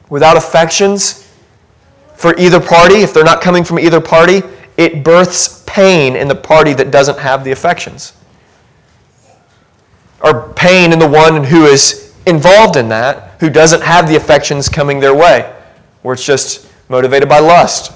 without 0.08 0.36
affections 0.36 1.28
for 2.14 2.38
either 2.38 2.60
party, 2.60 2.96
if 2.96 3.12
they're 3.12 3.24
not 3.24 3.40
coming 3.40 3.64
from 3.64 3.78
either 3.78 4.00
party, 4.00 4.42
it 4.76 5.02
births 5.02 5.64
pain 5.66 6.14
in 6.14 6.28
the 6.28 6.34
party 6.34 6.74
that 6.74 6.90
doesn't 6.90 7.18
have 7.18 7.42
the 7.42 7.50
affections. 7.50 8.12
Or 10.22 10.52
pain 10.52 10.92
in 10.92 10.98
the 10.98 11.08
one 11.08 11.42
who 11.44 11.64
is 11.64 12.14
involved 12.26 12.76
in 12.76 12.88
that, 12.90 13.40
who 13.40 13.48
doesn't 13.48 13.82
have 13.82 14.06
the 14.06 14.16
affections 14.16 14.68
coming 14.68 15.00
their 15.00 15.14
way, 15.14 15.52
where 16.02 16.12
it's 16.12 16.24
just 16.24 16.68
motivated 16.88 17.28
by 17.28 17.38
lust 17.38 17.92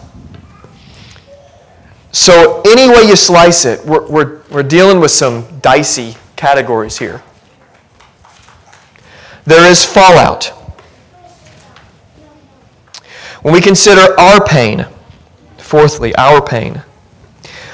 so, 2.15 2.63
any 2.65 2.89
way 2.89 3.09
you 3.09 3.17
slice 3.17 3.65
it, 3.65 3.85
we're, 3.85 4.07
we're, 4.07 4.41
we're 4.49 4.63
dealing 4.63 5.01
with 5.01 5.11
some 5.11 5.59
dicey 5.61 6.15
categories 6.37 6.97
here. 6.97 7.25
There 9.45 9.69
is 9.69 9.85
fallout. 9.85 10.45
When 13.43 13.53
we 13.53 13.61
consider 13.61 14.15
our 14.17 14.47
pain, 14.47 14.87
fourthly, 15.59 16.15
our 16.15 16.41
pain, 16.41 16.83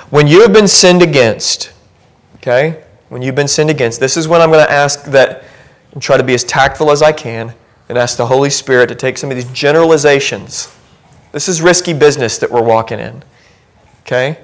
when 0.09 0.26
you 0.26 0.40
have 0.40 0.55
been 0.55 0.68
sinned 0.68 1.03
against, 1.03 1.74
okay, 2.37 2.83
when 3.11 3.20
you've 3.20 3.35
been 3.35 3.46
sinned 3.46 3.68
against, 3.68 4.00
this 4.00 4.16
is 4.16 4.26
when 4.26 4.40
I'm 4.40 4.50
going 4.50 4.66
to 4.66 4.72
ask 4.72 5.05
that 5.05 5.44
and 5.92 6.00
try 6.00 6.16
to 6.16 6.24
be 6.24 6.33
as 6.33 6.44
tactful 6.44 6.90
as 6.90 7.03
I 7.03 7.12
can 7.12 7.53
and 7.90 7.98
ask 7.98 8.16
the 8.16 8.24
Holy 8.24 8.48
Spirit 8.48 8.88
to 8.88 8.94
take 8.94 9.18
some 9.18 9.31
of 9.31 9.37
these 9.37 9.53
generalizations. 9.53 10.74
This 11.33 11.46
is 11.46 11.61
risky 11.61 11.92
business 11.92 12.38
that 12.38 12.50
we're 12.50 12.62
walking 12.62 12.98
in. 12.98 13.22
Okay? 14.11 14.40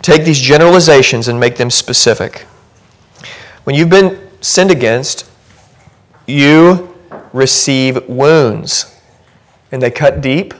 Take 0.00 0.24
these 0.24 0.40
generalizations 0.40 1.28
and 1.28 1.38
make 1.38 1.56
them 1.56 1.68
specific. 1.68 2.46
When 3.64 3.76
you've 3.76 3.90
been 3.90 4.26
sinned 4.40 4.70
against, 4.70 5.30
you 6.26 6.96
receive 7.34 8.08
wounds, 8.08 8.98
and 9.70 9.82
they 9.82 9.90
cut 9.90 10.22
deep, 10.22 10.54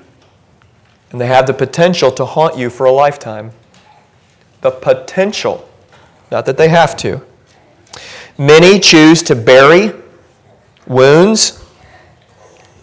and 1.13 1.19
they 1.19 1.29
have 1.29 1.47
the 1.47 1.55
potential 1.55 2.11
to 2.13 2.27
haunt 2.27 2.59
you 2.59 2.69
for 2.69 2.85
a 2.85 2.93
lifetime. 2.93 3.53
The 4.61 4.71
potential, 4.71 5.67
not 6.31 6.45
that 6.45 6.59
they 6.59 6.69
have 6.69 6.99
to. 6.99 7.23
Many 8.37 8.81
choose 8.81 9.23
to 9.23 9.35
bury 9.35 9.93
wounds 10.87 11.65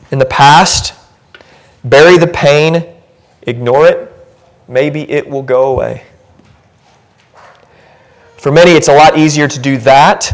in 0.09 0.17
the 0.17 0.25
past, 0.25 0.95
bury 1.83 2.17
the 2.17 2.25
pain, 2.25 2.87
ignore 3.43 3.85
it, 3.85 4.10
maybe 4.71 5.09
it 5.11 5.29
will 5.29 5.43
go 5.43 5.65
away. 5.73 6.03
For 8.37 8.51
many, 8.51 8.71
it's 8.71 8.87
a 8.87 8.95
lot 8.95 9.17
easier 9.17 9.47
to 9.47 9.59
do 9.59 9.77
that 9.79 10.31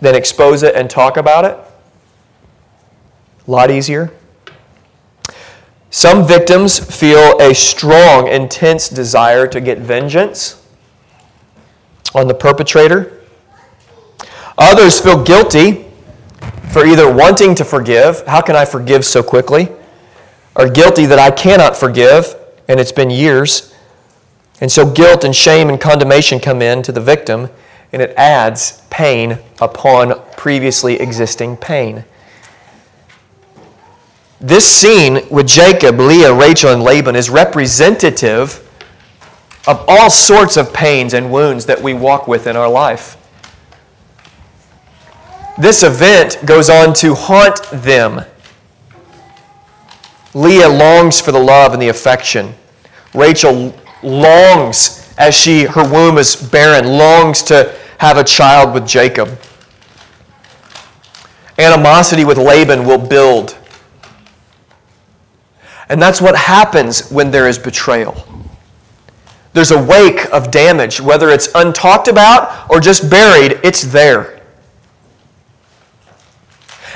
than 0.00 0.14
expose 0.14 0.62
it 0.62 0.74
and 0.76 0.88
talk 0.88 1.16
about 1.16 1.44
it. 1.44 1.58
A 3.46 3.50
lot 3.50 3.70
easier. 3.70 4.12
Some 5.90 6.26
victims 6.26 6.78
feel 6.78 7.38
a 7.40 7.52
strong, 7.54 8.28
intense 8.28 8.88
desire 8.88 9.46
to 9.48 9.60
get 9.60 9.78
vengeance 9.78 10.64
on 12.14 12.28
the 12.28 12.34
perpetrator. 12.34 13.20
Others 14.56 15.00
feel 15.00 15.22
guilty 15.22 15.84
for 16.70 16.86
either 16.86 17.12
wanting 17.12 17.54
to 17.56 17.64
forgive, 17.64 18.24
how 18.26 18.40
can 18.40 18.56
I 18.56 18.64
forgive 18.64 19.04
so 19.04 19.22
quickly? 19.22 19.68
Or 20.56 20.70
guilty 20.70 21.06
that 21.06 21.18
I 21.18 21.30
cannot 21.30 21.76
forgive, 21.76 22.36
and 22.68 22.80
it's 22.80 22.92
been 22.92 23.10
years. 23.10 23.74
And 24.60 24.70
so 24.70 24.90
guilt 24.90 25.24
and 25.24 25.34
shame 25.34 25.68
and 25.68 25.80
condemnation 25.80 26.38
come 26.38 26.62
in 26.62 26.82
to 26.82 26.92
the 26.92 27.00
victim, 27.00 27.50
and 27.92 28.00
it 28.00 28.14
adds 28.16 28.82
pain 28.90 29.38
upon 29.60 30.20
previously 30.36 30.94
existing 31.00 31.56
pain. 31.56 32.04
This 34.40 34.68
scene 34.68 35.20
with 35.30 35.46
Jacob, 35.46 36.00
Leah, 36.00 36.34
Rachel, 36.34 36.72
and 36.72 36.82
Laban 36.82 37.14
is 37.14 37.30
representative 37.30 38.68
of 39.68 39.84
all 39.86 40.10
sorts 40.10 40.56
of 40.56 40.72
pains 40.72 41.14
and 41.14 41.32
wounds 41.32 41.66
that 41.66 41.80
we 41.80 41.94
walk 41.94 42.26
with 42.26 42.48
in 42.48 42.56
our 42.56 42.68
life. 42.68 43.16
this 45.58 45.82
event 45.82 46.38
goes 46.44 46.68
on 46.70 46.94
to 46.94 47.14
haunt 47.14 47.60
them. 47.70 48.24
Leah 50.34 50.68
longs 50.68 51.20
for 51.20 51.32
the 51.32 51.38
love 51.38 51.72
and 51.72 51.82
the 51.82 51.88
affection. 51.88 52.54
Rachel 53.14 53.74
longs 54.02 55.02
as 55.18 55.34
she 55.34 55.64
her 55.64 55.88
womb 55.88 56.18
is 56.18 56.34
barren, 56.36 56.86
longs 56.86 57.42
to 57.44 57.76
have 57.98 58.16
a 58.16 58.24
child 58.24 58.74
with 58.74 58.86
Jacob. 58.86 59.38
Animosity 61.58 62.24
with 62.24 62.38
Laban 62.38 62.86
will 62.86 62.98
build. 62.98 63.56
And 65.88 66.00
that's 66.00 66.20
what 66.20 66.34
happens 66.34 67.10
when 67.10 67.30
there 67.30 67.46
is 67.46 67.58
betrayal. 67.58 68.26
There's 69.52 69.70
a 69.70 69.82
wake 69.82 70.24
of 70.32 70.50
damage, 70.50 71.00
whether 71.00 71.28
it's 71.28 71.48
untalked 71.48 72.08
about 72.08 72.70
or 72.70 72.80
just 72.80 73.10
buried, 73.10 73.60
it's 73.62 73.82
there. 73.82 74.40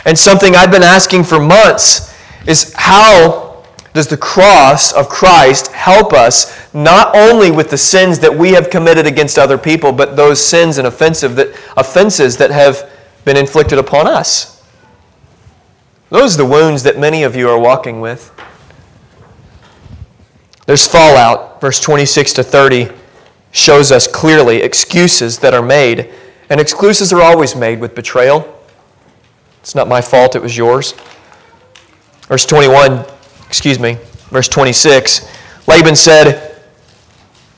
And 0.06 0.18
something 0.18 0.56
I've 0.56 0.70
been 0.70 0.82
asking 0.82 1.24
for 1.24 1.38
months 1.38 2.15
is 2.46 2.72
how 2.74 3.64
does 3.92 4.08
the 4.08 4.16
cross 4.16 4.92
of 4.92 5.08
Christ 5.08 5.68
help 5.68 6.12
us 6.12 6.72
not 6.74 7.16
only 7.16 7.50
with 7.50 7.70
the 7.70 7.78
sins 7.78 8.18
that 8.18 8.36
we 8.36 8.50
have 8.50 8.68
committed 8.68 9.06
against 9.06 9.38
other 9.38 9.56
people, 9.56 9.90
but 9.90 10.16
those 10.16 10.44
sins 10.44 10.78
and 10.78 10.86
offensive 10.86 11.34
that, 11.36 11.48
offenses 11.76 12.36
that 12.36 12.50
have 12.50 12.90
been 13.24 13.36
inflicted 13.36 13.78
upon 13.78 14.06
us? 14.06 14.62
Those 16.10 16.34
are 16.34 16.38
the 16.38 16.46
wounds 16.46 16.82
that 16.82 16.98
many 16.98 17.22
of 17.22 17.34
you 17.34 17.48
are 17.48 17.58
walking 17.58 18.00
with. 18.00 18.32
There's 20.66 20.86
fallout. 20.86 21.60
Verse 21.60 21.80
26 21.80 22.34
to 22.34 22.42
30 22.42 22.90
shows 23.52 23.90
us 23.90 24.06
clearly 24.06 24.58
excuses 24.58 25.38
that 25.38 25.54
are 25.54 25.62
made. 25.62 26.12
And 26.50 26.60
excuses 26.60 27.12
are 27.12 27.22
always 27.22 27.56
made 27.56 27.80
with 27.80 27.94
betrayal. 27.94 28.52
It's 29.60 29.74
not 29.74 29.88
my 29.88 30.00
fault, 30.00 30.36
it 30.36 30.42
was 30.42 30.56
yours. 30.56 30.94
Verse 32.28 32.44
21, 32.46 33.04
excuse 33.46 33.78
me, 33.78 33.98
verse 34.30 34.48
26 34.48 35.30
Laban 35.66 35.96
said, 35.96 36.56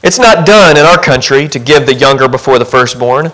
It's 0.02 0.18
not 0.18 0.46
done 0.46 0.76
in 0.76 0.85
our 0.85 0.98
country 0.98 1.48
to 1.48 1.59
give 1.59 1.87
the 1.87 1.94
younger 1.94 2.28
before 2.28 2.59
the 2.59 2.64
firstborn. 2.64 3.31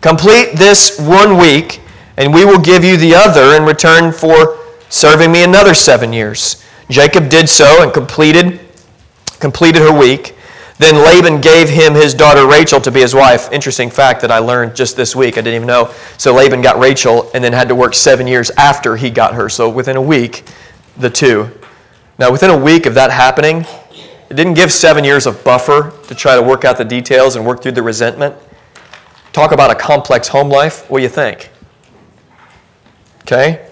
Complete 0.00 0.52
this 0.54 0.98
one 1.00 1.36
week, 1.36 1.80
and 2.16 2.32
we 2.32 2.44
will 2.44 2.60
give 2.60 2.84
you 2.84 2.96
the 2.96 3.14
other 3.14 3.56
in 3.56 3.64
return 3.64 4.12
for 4.12 4.58
serving 4.88 5.32
me 5.32 5.42
another 5.42 5.74
seven 5.74 6.12
years. 6.12 6.64
Jacob 6.88 7.28
did 7.28 7.48
so 7.48 7.82
and 7.82 7.92
completed 7.92 8.60
completed 9.40 9.82
her 9.82 9.96
week. 9.96 10.34
Then 10.78 10.94
Laban 10.94 11.40
gave 11.40 11.68
him 11.68 11.94
his 11.94 12.14
daughter 12.14 12.46
Rachel 12.46 12.80
to 12.80 12.90
be 12.92 13.00
his 13.00 13.14
wife. 13.14 13.50
Interesting 13.52 13.90
fact 13.90 14.20
that 14.20 14.30
I 14.30 14.38
learned 14.38 14.76
just 14.76 14.96
this 14.96 15.16
week. 15.16 15.34
I 15.36 15.40
didn't 15.40 15.56
even 15.56 15.66
know. 15.66 15.92
So 16.18 16.32
Laban 16.32 16.62
got 16.62 16.78
Rachel 16.78 17.30
and 17.34 17.42
then 17.42 17.52
had 17.52 17.68
to 17.68 17.74
work 17.74 17.94
seven 17.94 18.28
years 18.28 18.50
after 18.52 18.96
he 18.96 19.10
got 19.10 19.34
her. 19.34 19.48
So 19.48 19.68
within 19.68 19.96
a 19.96 20.02
week, 20.02 20.44
the 20.96 21.10
two. 21.10 21.50
Now, 22.16 22.30
within 22.30 22.50
a 22.50 22.56
week 22.56 22.86
of 22.86 22.94
that 22.94 23.10
happening, 23.10 23.66
it 24.30 24.34
didn't 24.34 24.54
give 24.54 24.72
seven 24.72 25.04
years 25.04 25.26
of 25.26 25.42
buffer 25.42 25.92
to 26.06 26.14
try 26.14 26.36
to 26.36 26.42
work 26.42 26.64
out 26.64 26.76
the 26.76 26.84
details 26.84 27.34
and 27.34 27.44
work 27.44 27.62
through 27.62 27.72
the 27.72 27.82
resentment. 27.82 28.36
Talk 29.32 29.52
about 29.52 29.70
a 29.70 29.74
complex 29.74 30.28
home 30.28 30.48
life. 30.48 30.88
What 30.90 30.98
do 30.98 31.02
you 31.02 31.08
think? 31.08 31.50
Okay? 33.22 33.68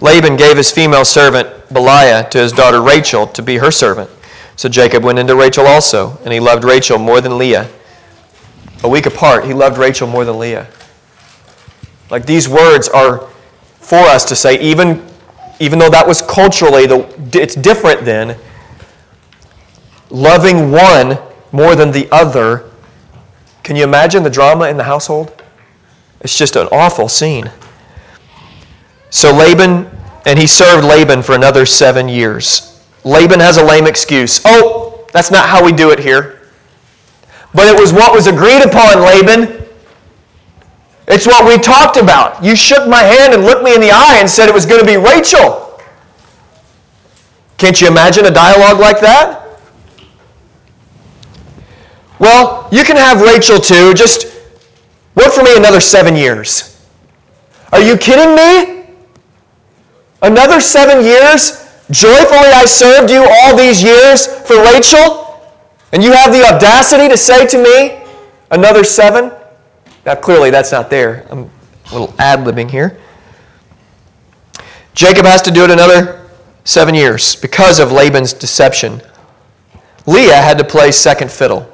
Laban 0.00 0.36
gave 0.36 0.56
his 0.56 0.70
female 0.70 1.04
servant 1.04 1.48
Bilhah 1.68 2.30
to 2.30 2.38
his 2.38 2.52
daughter 2.52 2.82
Rachel 2.82 3.26
to 3.28 3.42
be 3.42 3.56
her 3.56 3.70
servant. 3.70 4.10
So 4.56 4.70
Jacob 4.70 5.04
went 5.04 5.18
into 5.18 5.36
Rachel 5.36 5.66
also, 5.66 6.18
and 6.24 6.32
he 6.32 6.40
loved 6.40 6.64
Rachel 6.64 6.98
more 6.98 7.20
than 7.20 7.36
Leah. 7.36 7.68
A 8.82 8.88
week 8.88 9.04
apart, 9.04 9.44
he 9.44 9.52
loved 9.52 9.76
Rachel 9.76 10.08
more 10.08 10.24
than 10.24 10.38
Leah. 10.38 10.66
Like 12.10 12.24
these 12.24 12.48
words 12.48 12.88
are 12.88 13.28
for 13.80 13.98
us 13.98 14.24
to 14.26 14.36
say, 14.36 14.58
even, 14.60 15.06
even 15.60 15.78
though 15.78 15.90
that 15.90 16.06
was 16.06 16.22
culturally, 16.22 16.86
the, 16.86 17.06
it's 17.34 17.54
different 17.54 18.04
then, 18.04 18.38
loving 20.10 20.72
one 20.72 21.18
more 21.52 21.76
than 21.76 21.90
the 21.90 22.08
other. 22.10 22.70
Can 23.62 23.76
you 23.76 23.84
imagine 23.84 24.22
the 24.22 24.30
drama 24.30 24.68
in 24.68 24.76
the 24.76 24.84
household? 24.84 25.42
It's 26.20 26.36
just 26.36 26.56
an 26.56 26.68
awful 26.72 27.08
scene. 27.08 27.50
So 29.10 29.34
Laban, 29.34 29.90
and 30.24 30.38
he 30.38 30.46
served 30.46 30.84
Laban 30.84 31.22
for 31.22 31.34
another 31.34 31.66
seven 31.66 32.08
years. 32.08 32.75
Laban 33.06 33.38
has 33.38 33.56
a 33.56 33.64
lame 33.64 33.86
excuse. 33.86 34.40
Oh, 34.44 35.06
that's 35.12 35.30
not 35.30 35.48
how 35.48 35.64
we 35.64 35.70
do 35.70 35.90
it 35.90 36.00
here. 36.00 36.40
But 37.54 37.68
it 37.68 37.80
was 37.80 37.92
what 37.92 38.12
was 38.12 38.26
agreed 38.26 38.62
upon, 38.62 39.00
Laban. 39.00 39.64
It's 41.06 41.24
what 41.24 41.46
we 41.46 41.56
talked 41.56 41.96
about. 41.96 42.42
You 42.42 42.56
shook 42.56 42.88
my 42.88 43.02
hand 43.02 43.32
and 43.32 43.44
looked 43.44 43.62
me 43.62 43.76
in 43.76 43.80
the 43.80 43.92
eye 43.92 44.16
and 44.18 44.28
said 44.28 44.48
it 44.48 44.54
was 44.54 44.66
going 44.66 44.80
to 44.80 44.86
be 44.86 44.96
Rachel. 44.96 45.80
Can't 47.58 47.80
you 47.80 47.86
imagine 47.86 48.26
a 48.26 48.30
dialogue 48.30 48.80
like 48.80 49.00
that? 49.00 49.60
Well, 52.18 52.68
you 52.72 52.82
can 52.82 52.96
have 52.96 53.20
Rachel 53.20 53.60
too. 53.60 53.94
Just 53.94 54.26
work 55.14 55.32
for 55.32 55.44
me 55.44 55.56
another 55.56 55.80
seven 55.80 56.16
years. 56.16 56.84
Are 57.70 57.80
you 57.80 57.96
kidding 57.96 58.34
me? 58.34 58.84
Another 60.22 60.60
seven 60.60 61.04
years? 61.04 61.65
Joyfully 61.90 62.50
I 62.52 62.64
served 62.66 63.10
you 63.10 63.26
all 63.28 63.56
these 63.56 63.82
years 63.82 64.26
for 64.26 64.62
Rachel? 64.62 65.22
And 65.92 66.02
you 66.02 66.12
have 66.12 66.32
the 66.32 66.42
audacity 66.42 67.08
to 67.08 67.16
say 67.16 67.46
to 67.46 67.62
me, 67.62 68.02
another 68.50 68.84
seven? 68.84 69.30
Now, 70.04 70.14
clearly, 70.14 70.50
that's 70.50 70.72
not 70.72 70.90
there. 70.90 71.26
I'm 71.30 71.50
a 71.90 71.92
little 71.92 72.14
ad 72.18 72.40
libbing 72.40 72.70
here. 72.70 72.98
Jacob 74.94 75.26
has 75.26 75.42
to 75.42 75.50
do 75.50 75.64
it 75.64 75.70
another 75.70 76.28
seven 76.64 76.94
years 76.94 77.36
because 77.36 77.78
of 77.78 77.92
Laban's 77.92 78.32
deception. 78.32 79.00
Leah 80.06 80.36
had 80.36 80.58
to 80.58 80.64
play 80.64 80.90
second 80.90 81.30
fiddle. 81.30 81.70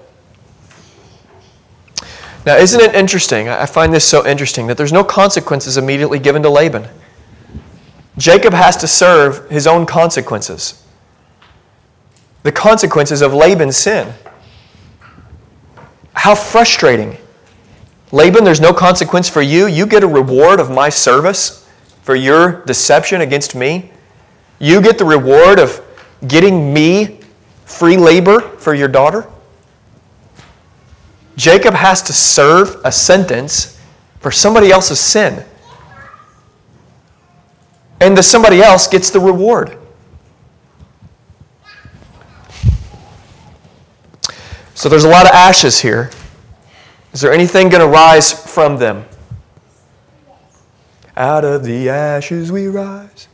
Now, 2.44 2.56
isn't 2.56 2.80
it 2.80 2.94
interesting? 2.94 3.48
I 3.48 3.66
find 3.66 3.94
this 3.94 4.04
so 4.04 4.26
interesting 4.26 4.66
that 4.66 4.76
there's 4.76 4.92
no 4.92 5.04
consequences 5.04 5.76
immediately 5.76 6.18
given 6.18 6.42
to 6.42 6.50
Laban. 6.50 6.88
Jacob 8.18 8.52
has 8.52 8.76
to 8.76 8.86
serve 8.86 9.48
his 9.50 9.66
own 9.66 9.86
consequences 9.86 10.82
the 12.42 12.52
consequences 12.52 13.22
of 13.22 13.32
Laban's 13.32 13.76
sin. 13.76 14.12
How 16.14 16.34
frustrating. 16.34 17.16
Laban, 18.10 18.44
there's 18.44 18.60
no 18.60 18.72
consequence 18.72 19.28
for 19.28 19.42
you. 19.42 19.66
You 19.66 19.86
get 19.86 20.02
a 20.02 20.08
reward 20.08 20.60
of 20.60 20.70
my 20.70 20.88
service 20.88 21.68
for 22.02 22.14
your 22.14 22.64
deception 22.64 23.20
against 23.20 23.54
me. 23.54 23.90
You 24.58 24.80
get 24.80 24.98
the 24.98 25.04
reward 25.04 25.58
of 25.58 25.80
getting 26.28 26.72
me 26.74 27.20
free 27.64 27.96
labor 27.96 28.40
for 28.40 28.74
your 28.74 28.88
daughter. 28.88 29.28
Jacob 31.36 31.74
has 31.74 32.02
to 32.02 32.12
serve 32.12 32.80
a 32.84 32.92
sentence 32.92 33.80
for 34.20 34.30
somebody 34.30 34.70
else's 34.70 35.00
sin 35.00 35.44
and 38.02 38.18
the 38.18 38.22
somebody 38.22 38.60
else 38.60 38.88
gets 38.88 39.10
the 39.10 39.20
reward. 39.20 39.78
So 44.74 44.88
there's 44.88 45.04
a 45.04 45.08
lot 45.08 45.26
of 45.26 45.32
ashes 45.32 45.80
here. 45.80 46.10
Is 47.12 47.20
there 47.20 47.32
anything 47.32 47.68
going 47.68 47.80
to 47.80 47.86
rise 47.86 48.32
from 48.32 48.78
them? 48.78 49.04
Out 51.16 51.44
of 51.44 51.62
the 51.62 51.88
ashes 51.88 52.50
we 52.50 52.66
rise. 52.66 53.28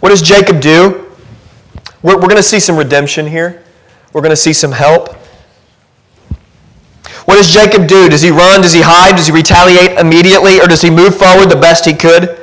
What 0.00 0.10
does 0.10 0.20
Jacob 0.20 0.60
do? 0.60 1.10
We're, 2.02 2.16
we're 2.16 2.28
going 2.28 2.36
to 2.36 2.42
see 2.42 2.60
some 2.60 2.76
redemption 2.76 3.26
here. 3.26 3.64
We're 4.12 4.20
going 4.20 4.30
to 4.30 4.36
see 4.36 4.52
some 4.52 4.72
help. 4.72 5.16
What 7.30 7.36
does 7.36 7.54
Jacob 7.54 7.86
do? 7.86 8.08
Does 8.08 8.22
he 8.22 8.32
run? 8.32 8.60
Does 8.60 8.72
he 8.72 8.80
hide? 8.82 9.14
Does 9.14 9.28
he 9.28 9.32
retaliate 9.32 10.00
immediately? 10.00 10.60
Or 10.60 10.66
does 10.66 10.82
he 10.82 10.90
move 10.90 11.14
forward 11.14 11.46
the 11.46 11.54
best 11.54 11.84
he 11.86 11.94
could? 11.94 12.36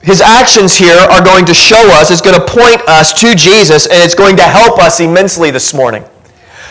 His 0.00 0.20
actions 0.20 0.76
here 0.76 0.94
are 0.94 1.24
going 1.24 1.44
to 1.46 1.52
show 1.52 1.90
us, 1.98 2.12
it's 2.12 2.20
going 2.20 2.38
to 2.38 2.46
point 2.46 2.80
us 2.86 3.12
to 3.14 3.34
Jesus, 3.34 3.86
and 3.86 3.98
it's 4.04 4.14
going 4.14 4.36
to 4.36 4.44
help 4.44 4.78
us 4.78 5.00
immensely 5.00 5.50
this 5.50 5.74
morning. 5.74 6.04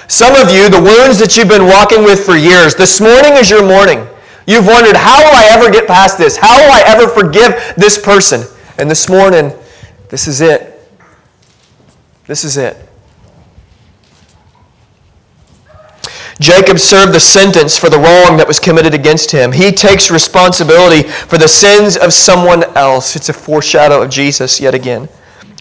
Some 0.08 0.34
of 0.34 0.50
you, 0.50 0.70
the 0.70 0.80
wounds 0.80 1.20
that 1.20 1.36
you've 1.36 1.50
been 1.50 1.68
walking 1.68 2.06
with 2.06 2.26
for 2.26 2.38
years, 2.38 2.74
this 2.74 3.02
morning 3.02 3.34
is 3.34 3.50
your 3.50 3.68
morning. 3.68 4.08
You've 4.48 4.66
wondered, 4.66 4.96
how 4.96 5.20
will 5.26 5.36
I 5.36 5.50
ever 5.52 5.70
get 5.70 5.88
past 5.88 6.18
this? 6.18 6.38
How 6.38 6.56
will 6.56 6.72
I 6.72 6.84
ever 6.88 7.10
forgive 7.10 7.52
this 7.76 8.00
person? 8.00 8.44
And 8.80 8.90
this 8.90 9.10
morning, 9.10 9.52
this 10.08 10.26
is 10.26 10.40
it. 10.40 10.80
This 12.28 12.46
is 12.46 12.56
it. 12.56 12.78
Jacob 16.40 16.80
served 16.80 17.14
the 17.14 17.20
sentence 17.20 17.78
for 17.78 17.90
the 17.90 17.98
wrong 17.98 18.38
that 18.38 18.48
was 18.48 18.60
committed 18.60 18.94
against 18.94 19.32
him. 19.32 19.54
He 19.54 19.72
takes 19.72 20.12
responsibility 20.12 21.04
for 21.08 21.38
the 21.38 21.48
sins 21.48 21.96
of 21.96 22.14
someone 22.14 22.64
else. 22.76 23.16
It's 23.16 23.30
a 23.30 23.34
foreshadow 23.34 24.02
of 24.02 24.10
Jesus 24.10 24.60
yet 24.60 24.76
again, 24.76 25.08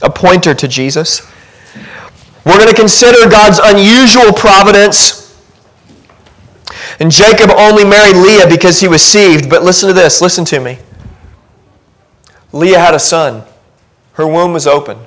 a 0.03 0.11
pointer 0.11 0.55
to 0.55 0.67
Jesus. 0.67 1.31
We're 2.45 2.59
going 2.59 2.69
to 2.69 2.75
consider 2.75 3.31
God's 3.31 3.61
unusual 3.63 4.33
providence 4.33 5.25
And 7.01 7.11
Jacob 7.11 7.51
only 7.51 7.85
married 7.85 8.17
Leah 8.17 8.49
because 8.49 8.81
he 8.81 8.89
was 8.89 9.03
sieved. 9.03 9.51
But 9.51 9.63
listen 9.63 9.89
to 9.89 9.95
this, 9.95 10.21
listen 10.21 10.45
to 10.47 10.61
me. 10.61 10.79
Leah 12.53 12.79
had 12.79 12.95
a 12.95 13.01
son, 13.01 13.43
her 14.13 14.27
womb 14.27 14.53
was 14.53 14.67
open. 14.67 14.99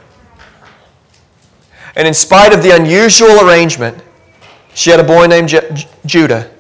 And 1.96 2.08
in 2.08 2.14
spite 2.14 2.54
of 2.54 2.62
the 2.62 2.76
unusual 2.76 3.48
arrangement, 3.48 4.04
she 4.78 4.92
had 4.92 5.00
a 5.00 5.04
boy 5.04 5.26
named 5.26 5.50
J- 5.50 5.88
Judah. 6.06 6.52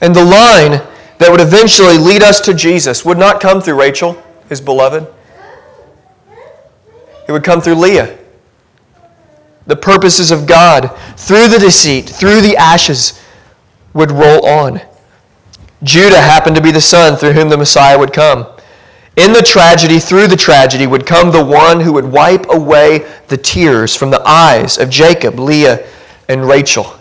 And 0.00 0.12
the 0.12 0.24
line 0.24 0.82
that 1.18 1.30
would 1.30 1.40
eventually 1.40 1.98
lead 1.98 2.20
us 2.20 2.40
to 2.40 2.52
Jesus 2.52 3.04
would 3.04 3.16
not 3.16 3.40
come 3.40 3.60
through 3.62 3.78
Rachel, 3.78 4.20
his 4.48 4.60
beloved. 4.60 5.06
It 7.28 7.32
would 7.32 7.44
come 7.44 7.60
through 7.60 7.76
Leah. 7.76 8.18
The 9.68 9.76
purposes 9.76 10.32
of 10.32 10.48
God, 10.48 10.88
through 11.16 11.46
the 11.46 11.60
deceit, 11.60 12.08
through 12.08 12.40
the 12.40 12.56
ashes, 12.56 13.22
would 13.94 14.10
roll 14.10 14.44
on. 14.44 14.80
Judah 15.84 16.20
happened 16.20 16.56
to 16.56 16.62
be 16.62 16.72
the 16.72 16.80
son 16.80 17.16
through 17.16 17.34
whom 17.34 17.50
the 17.50 17.56
Messiah 17.56 17.96
would 17.96 18.12
come. 18.12 18.48
In 19.16 19.32
the 19.32 19.42
tragedy, 19.42 19.98
through 19.98 20.26
the 20.26 20.36
tragedy, 20.36 20.86
would 20.86 21.06
come 21.06 21.30
the 21.30 21.44
one 21.44 21.80
who 21.80 21.94
would 21.94 22.04
wipe 22.04 22.50
away 22.50 23.06
the 23.28 23.38
tears 23.38 23.96
from 23.96 24.10
the 24.10 24.22
eyes 24.26 24.76
of 24.76 24.90
Jacob, 24.90 25.38
Leah, 25.38 25.86
and 26.28 26.46
Rachel. 26.46 26.94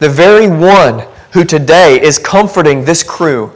The 0.00 0.08
very 0.08 0.48
one 0.48 1.06
who 1.32 1.44
today 1.44 2.00
is 2.02 2.18
comforting 2.18 2.84
this 2.84 3.04
crew, 3.04 3.52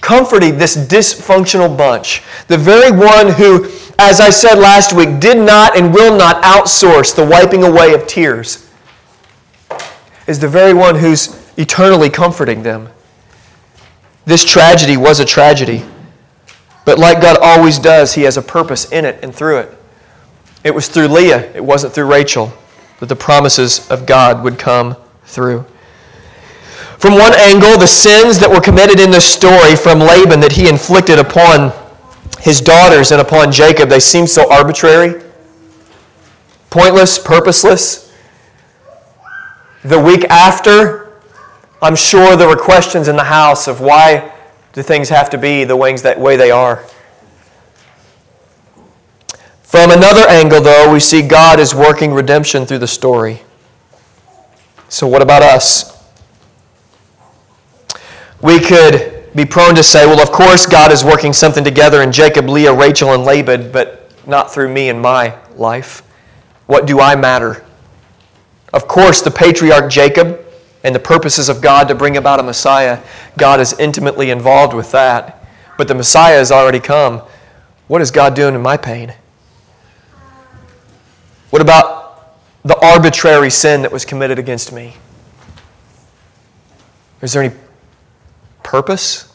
comforting 0.00 0.56
this 0.56 0.78
dysfunctional 0.78 1.76
bunch. 1.76 2.22
The 2.48 2.56
very 2.56 2.90
one 2.90 3.30
who, 3.34 3.66
as 3.98 4.18
I 4.18 4.30
said 4.30 4.54
last 4.54 4.94
week, 4.94 5.20
did 5.20 5.36
not 5.36 5.76
and 5.76 5.92
will 5.92 6.16
not 6.16 6.42
outsource 6.42 7.14
the 7.14 7.26
wiping 7.26 7.64
away 7.64 7.92
of 7.92 8.06
tears, 8.06 8.66
is 10.26 10.38
the 10.40 10.48
very 10.48 10.72
one 10.72 10.96
who's 10.96 11.38
eternally 11.58 12.08
comforting 12.08 12.62
them. 12.62 12.88
This 14.24 14.42
tragedy 14.42 14.96
was 14.96 15.20
a 15.20 15.24
tragedy. 15.26 15.84
But 16.86 16.98
like 16.98 17.20
God 17.20 17.36
always 17.42 17.78
does, 17.78 18.14
He 18.14 18.22
has 18.22 18.38
a 18.38 18.42
purpose 18.42 18.90
in 18.90 19.04
it 19.04 19.18
and 19.22 19.34
through 19.34 19.58
it. 19.58 19.78
It 20.64 20.74
was 20.74 20.88
through 20.88 21.08
Leah, 21.08 21.52
it 21.52 21.62
wasn't 21.62 21.92
through 21.92 22.06
Rachel, 22.06 22.52
that 23.00 23.06
the 23.06 23.16
promises 23.16 23.90
of 23.90 24.06
God 24.06 24.42
would 24.42 24.58
come 24.58 24.96
through. 25.24 25.66
From 26.98 27.14
one 27.14 27.34
angle, 27.34 27.76
the 27.76 27.86
sins 27.86 28.38
that 28.38 28.48
were 28.48 28.60
committed 28.60 29.00
in 29.00 29.10
this 29.10 29.26
story 29.26 29.76
from 29.76 29.98
Laban 29.98 30.40
that 30.40 30.52
he 30.52 30.68
inflicted 30.68 31.18
upon 31.18 31.72
his 32.40 32.60
daughters 32.60 33.12
and 33.12 33.20
upon 33.20 33.52
Jacob, 33.52 33.88
they 33.88 34.00
seem 34.00 34.26
so 34.26 34.50
arbitrary, 34.50 35.22
pointless, 36.70 37.18
purposeless. 37.18 38.14
The 39.84 40.00
week 40.00 40.24
after, 40.30 41.20
I'm 41.82 41.96
sure 41.96 42.36
there 42.36 42.48
were 42.48 42.56
questions 42.56 43.08
in 43.08 43.16
the 43.16 43.24
house 43.24 43.66
of 43.66 43.80
why 43.80 44.32
do 44.76 44.82
things 44.82 45.08
have 45.08 45.30
to 45.30 45.38
be 45.38 45.64
the 45.64 45.74
wings 45.74 46.02
that 46.02 46.20
way 46.20 46.36
they 46.36 46.50
are? 46.50 46.84
From 49.62 49.90
another 49.90 50.28
angle, 50.28 50.60
though, 50.60 50.92
we 50.92 51.00
see 51.00 51.22
God 51.22 51.58
is 51.58 51.74
working 51.74 52.12
redemption 52.12 52.66
through 52.66 52.80
the 52.80 52.86
story. 52.86 53.40
So, 54.90 55.06
what 55.06 55.22
about 55.22 55.40
us? 55.40 55.98
We 58.42 58.60
could 58.60 59.34
be 59.34 59.46
prone 59.46 59.74
to 59.76 59.82
say, 59.82 60.04
well, 60.04 60.20
of 60.20 60.30
course, 60.30 60.66
God 60.66 60.92
is 60.92 61.02
working 61.02 61.32
something 61.32 61.64
together 61.64 62.02
in 62.02 62.12
Jacob, 62.12 62.46
Leah, 62.46 62.74
Rachel, 62.74 63.14
and 63.14 63.24
Laban, 63.24 63.72
but 63.72 64.12
not 64.26 64.52
through 64.52 64.68
me 64.68 64.90
and 64.90 65.00
my 65.00 65.38
life. 65.54 66.02
What 66.66 66.86
do 66.86 67.00
I 67.00 67.16
matter? 67.16 67.64
Of 68.74 68.86
course, 68.86 69.22
the 69.22 69.30
patriarch 69.30 69.90
Jacob 69.90 70.45
and 70.86 70.94
the 70.94 71.00
purposes 71.00 71.48
of 71.48 71.60
God 71.60 71.88
to 71.88 71.96
bring 71.96 72.16
about 72.16 72.38
a 72.38 72.44
Messiah, 72.44 73.02
God 73.36 73.58
is 73.58 73.76
intimately 73.80 74.30
involved 74.30 74.72
with 74.72 74.92
that. 74.92 75.44
But 75.76 75.88
the 75.88 75.96
Messiah 75.96 76.38
has 76.38 76.52
already 76.52 76.78
come. 76.78 77.22
What 77.88 78.02
is 78.02 78.12
God 78.12 78.36
doing 78.36 78.54
in 78.54 78.62
my 78.62 78.76
pain? 78.76 79.12
What 81.50 81.60
about 81.60 82.38
the 82.62 82.78
arbitrary 82.78 83.50
sin 83.50 83.82
that 83.82 83.90
was 83.90 84.04
committed 84.04 84.38
against 84.38 84.70
me? 84.70 84.94
Is 87.20 87.32
there 87.32 87.42
any 87.42 87.54
purpose? 88.62 89.34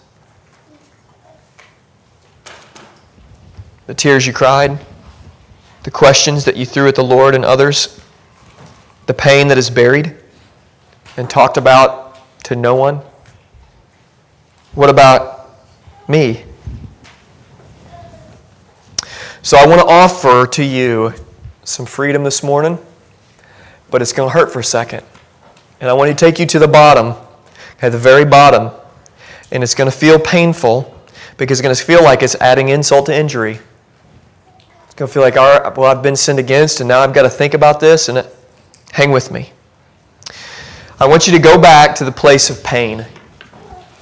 The 3.88 3.94
tears 3.94 4.26
you 4.26 4.32
cried, 4.32 4.80
the 5.84 5.92
questions 5.92 6.46
that 6.46 6.56
you 6.56 6.66
threw 6.66 6.88
at 6.88 6.96
the 6.96 7.04
Lord 7.04 7.36
and 7.36 7.44
others, 7.44 8.00
the 9.06 9.14
pain 9.14 9.50
that 9.50 9.58
is 9.58 9.70
buried? 9.70 10.16
And 11.18 11.30
talked 11.30 11.58
about 11.58 12.20
to 12.44 12.56
no 12.56 12.76
one? 12.76 13.02
What 14.74 14.90
about 14.90 15.50
me? 16.08 16.44
So 19.44 19.58
I 19.58 19.66
want 19.66 19.82
to 19.82 19.88
offer 19.88 20.46
to 20.46 20.64
you 20.64 21.14
some 21.64 21.86
freedom 21.86 22.24
this 22.24 22.44
morning, 22.44 22.78
but 23.90 24.02
it's 24.02 24.14
going 24.14 24.30
to 24.30 24.34
hurt 24.34 24.54
for 24.54 24.60
a 24.60 24.64
second. 24.64 25.04
And 25.80 25.90
I 25.90 25.94
want 25.94 26.10
to 26.10 26.16
take 26.16 26.40
you 26.40 26.46
to 26.46 26.60
the 26.60 26.68
bottom, 26.68 27.16
at 27.82 27.92
the 27.92 27.98
very 27.98 28.24
bottom, 28.24 28.72
and 29.52 29.64
it's 29.64 29.74
going 29.74 29.90
to 29.90 29.96
feel 29.96 30.20
painful 30.20 30.96
because 31.38 31.60
it's 31.60 31.64
going 31.64 31.76
to 31.76 31.84
feel 31.84 32.04
like 32.04 32.22
it's 32.22 32.36
adding 32.36 32.70
insult 32.70 33.08
to 33.08 33.16
injury. 33.18 33.60
It's 34.86 34.94
going 34.94 35.08
to 35.08 35.14
feel 35.14 35.24
like, 35.24 35.38
all 35.38 35.60
right, 35.60 35.76
well, 35.76 35.90
I've 35.90 36.04
been 36.04 36.16
sinned 36.16 36.38
against, 36.38 36.80
and 36.80 36.88
now 36.88 37.00
I've 37.00 37.14
got 37.14 37.24
to 37.24 37.30
think 37.30 37.56
about 37.56 37.80
this, 37.80 38.10
and 38.10 38.20
it, 38.20 38.36
hang 38.92 39.12
with 39.12 39.32
me. 39.32 39.52
I 41.02 41.08
want 41.08 41.26
you 41.26 41.34
to 41.34 41.40
go 41.40 41.60
back 41.60 41.96
to 41.96 42.06
the 42.06 42.12
place 42.12 42.52
of 42.52 42.64
pain. 42.64 43.08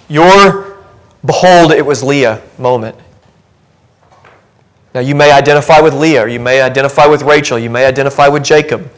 Your 0.09 0.83
behold, 1.25 1.71
it 1.71 1.85
was 1.85 2.03
Leah 2.03 2.41
moment. 2.57 2.97
Now, 4.93 4.99
you 4.99 5.15
may 5.15 5.31
identify 5.31 5.79
with 5.79 5.93
Leah, 5.93 6.27
you 6.27 6.41
may 6.41 6.61
identify 6.61 7.05
with 7.05 7.21
Rachel, 7.21 7.57
you 7.57 7.69
may 7.69 7.85
identify 7.85 8.27
with 8.27 8.43
Jacob. 8.43 8.91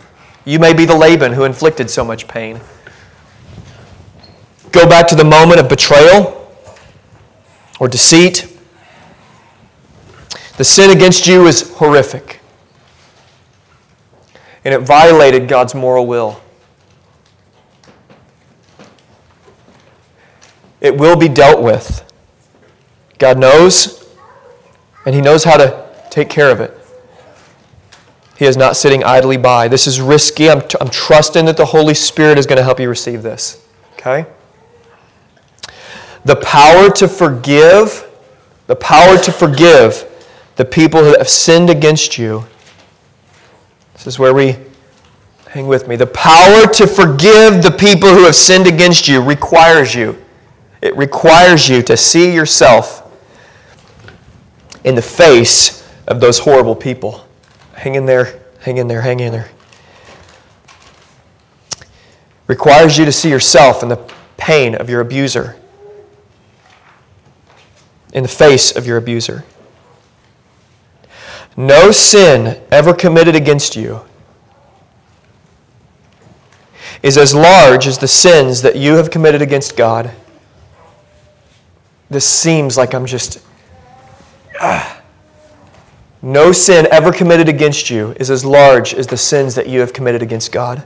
You 0.45 0.57
may 0.57 0.73
be 0.73 0.85
the 0.85 0.95
Laban 0.95 1.31
who 1.33 1.43
inflicted 1.43 1.91
so 1.91 2.03
much 2.03 2.27
pain. 2.27 2.59
Go 4.71 4.89
back 4.89 5.07
to 5.09 5.15
the 5.15 5.23
moment 5.23 5.59
of 5.59 5.69
betrayal 5.69 6.51
or 7.79 7.87
deceit. 7.87 8.47
The 10.57 10.63
sin 10.63 10.89
against 10.89 11.27
you 11.27 11.45
is 11.45 11.71
horrific, 11.73 12.39
and 14.65 14.73
it 14.73 14.79
violated 14.79 15.47
God's 15.47 15.75
moral 15.75 16.07
will. 16.07 16.41
It 20.81 20.97
will 20.97 21.15
be 21.15 21.29
dealt 21.29 21.61
with. 21.61 22.03
God 23.19 23.37
knows, 23.37 24.09
and 25.05 25.13
He 25.13 25.21
knows 25.21 25.43
how 25.43 25.57
to 25.57 25.87
take 26.09 26.27
care 26.27 26.49
of 26.49 26.59
it. 26.59 26.75
He 28.35 28.45
is 28.45 28.57
not 28.57 28.75
sitting 28.75 29.03
idly 29.03 29.37
by. 29.37 29.67
This 29.67 29.85
is 29.85 30.01
risky. 30.01 30.49
I'm, 30.49 30.61
t- 30.61 30.75
I'm 30.81 30.89
trusting 30.89 31.45
that 31.45 31.57
the 31.57 31.65
Holy 31.65 31.93
Spirit 31.93 32.39
is 32.39 32.47
going 32.47 32.57
to 32.57 32.63
help 32.63 32.79
you 32.79 32.89
receive 32.89 33.21
this. 33.21 33.63
Okay? 33.93 34.25
The 36.25 36.37
power 36.37 36.89
to 36.89 37.07
forgive, 37.07 38.09
the 38.65 38.75
power 38.75 39.17
to 39.19 39.31
forgive 39.31 40.07
the 40.55 40.65
people 40.65 41.03
who 41.03 41.15
have 41.15 41.29
sinned 41.29 41.69
against 41.69 42.17
you. 42.17 42.45
This 43.93 44.07
is 44.07 44.17
where 44.17 44.33
we 44.33 44.57
hang 45.49 45.67
with 45.67 45.87
me. 45.87 45.95
The 45.95 46.07
power 46.07 46.65
to 46.65 46.87
forgive 46.87 47.61
the 47.61 47.75
people 47.77 48.09
who 48.09 48.25
have 48.25 48.35
sinned 48.35 48.65
against 48.65 49.07
you 49.07 49.21
requires 49.21 49.93
you 49.93 50.17
it 50.81 50.97
requires 50.97 51.69
you 51.69 51.83
to 51.83 51.95
see 51.95 52.33
yourself 52.33 53.07
in 54.83 54.95
the 54.95 55.01
face 55.01 55.87
of 56.07 56.19
those 56.19 56.39
horrible 56.39 56.75
people. 56.75 57.25
Hang 57.73 57.95
in 57.95 58.05
there, 58.05 58.41
hang 58.61 58.77
in 58.77 58.87
there, 58.87 59.01
hang 59.01 59.19
in 59.19 59.31
there. 59.31 59.49
Requires 62.47 62.97
you 62.97 63.05
to 63.05 63.11
see 63.11 63.29
yourself 63.29 63.83
in 63.83 63.89
the 63.89 64.11
pain 64.37 64.75
of 64.75 64.89
your 64.89 65.01
abuser, 65.01 65.55
in 68.13 68.23
the 68.23 68.29
face 68.29 68.75
of 68.75 68.87
your 68.87 68.97
abuser. 68.97 69.45
No 71.55 71.91
sin 71.91 72.61
ever 72.71 72.93
committed 72.93 73.35
against 73.35 73.75
you 73.75 74.01
is 77.03 77.17
as 77.17 77.35
large 77.35 77.87
as 77.87 77.97
the 77.97 78.07
sins 78.07 78.61
that 78.61 78.75
you 78.75 78.93
have 78.93 79.11
committed 79.11 79.41
against 79.41 79.75
God 79.75 80.11
this 82.11 82.27
seems 82.27 82.77
like 82.77 82.93
I'm 82.93 83.05
just. 83.05 83.41
Ah. 84.59 85.01
No 86.21 86.51
sin 86.51 86.85
ever 86.91 87.11
committed 87.13 87.47
against 87.47 87.89
you 87.89 88.11
is 88.19 88.29
as 88.29 88.43
large 88.45 88.93
as 88.93 89.07
the 89.07 89.17
sins 89.17 89.55
that 89.55 89.67
you 89.67 89.79
have 89.79 89.93
committed 89.93 90.21
against 90.21 90.51
God. 90.51 90.83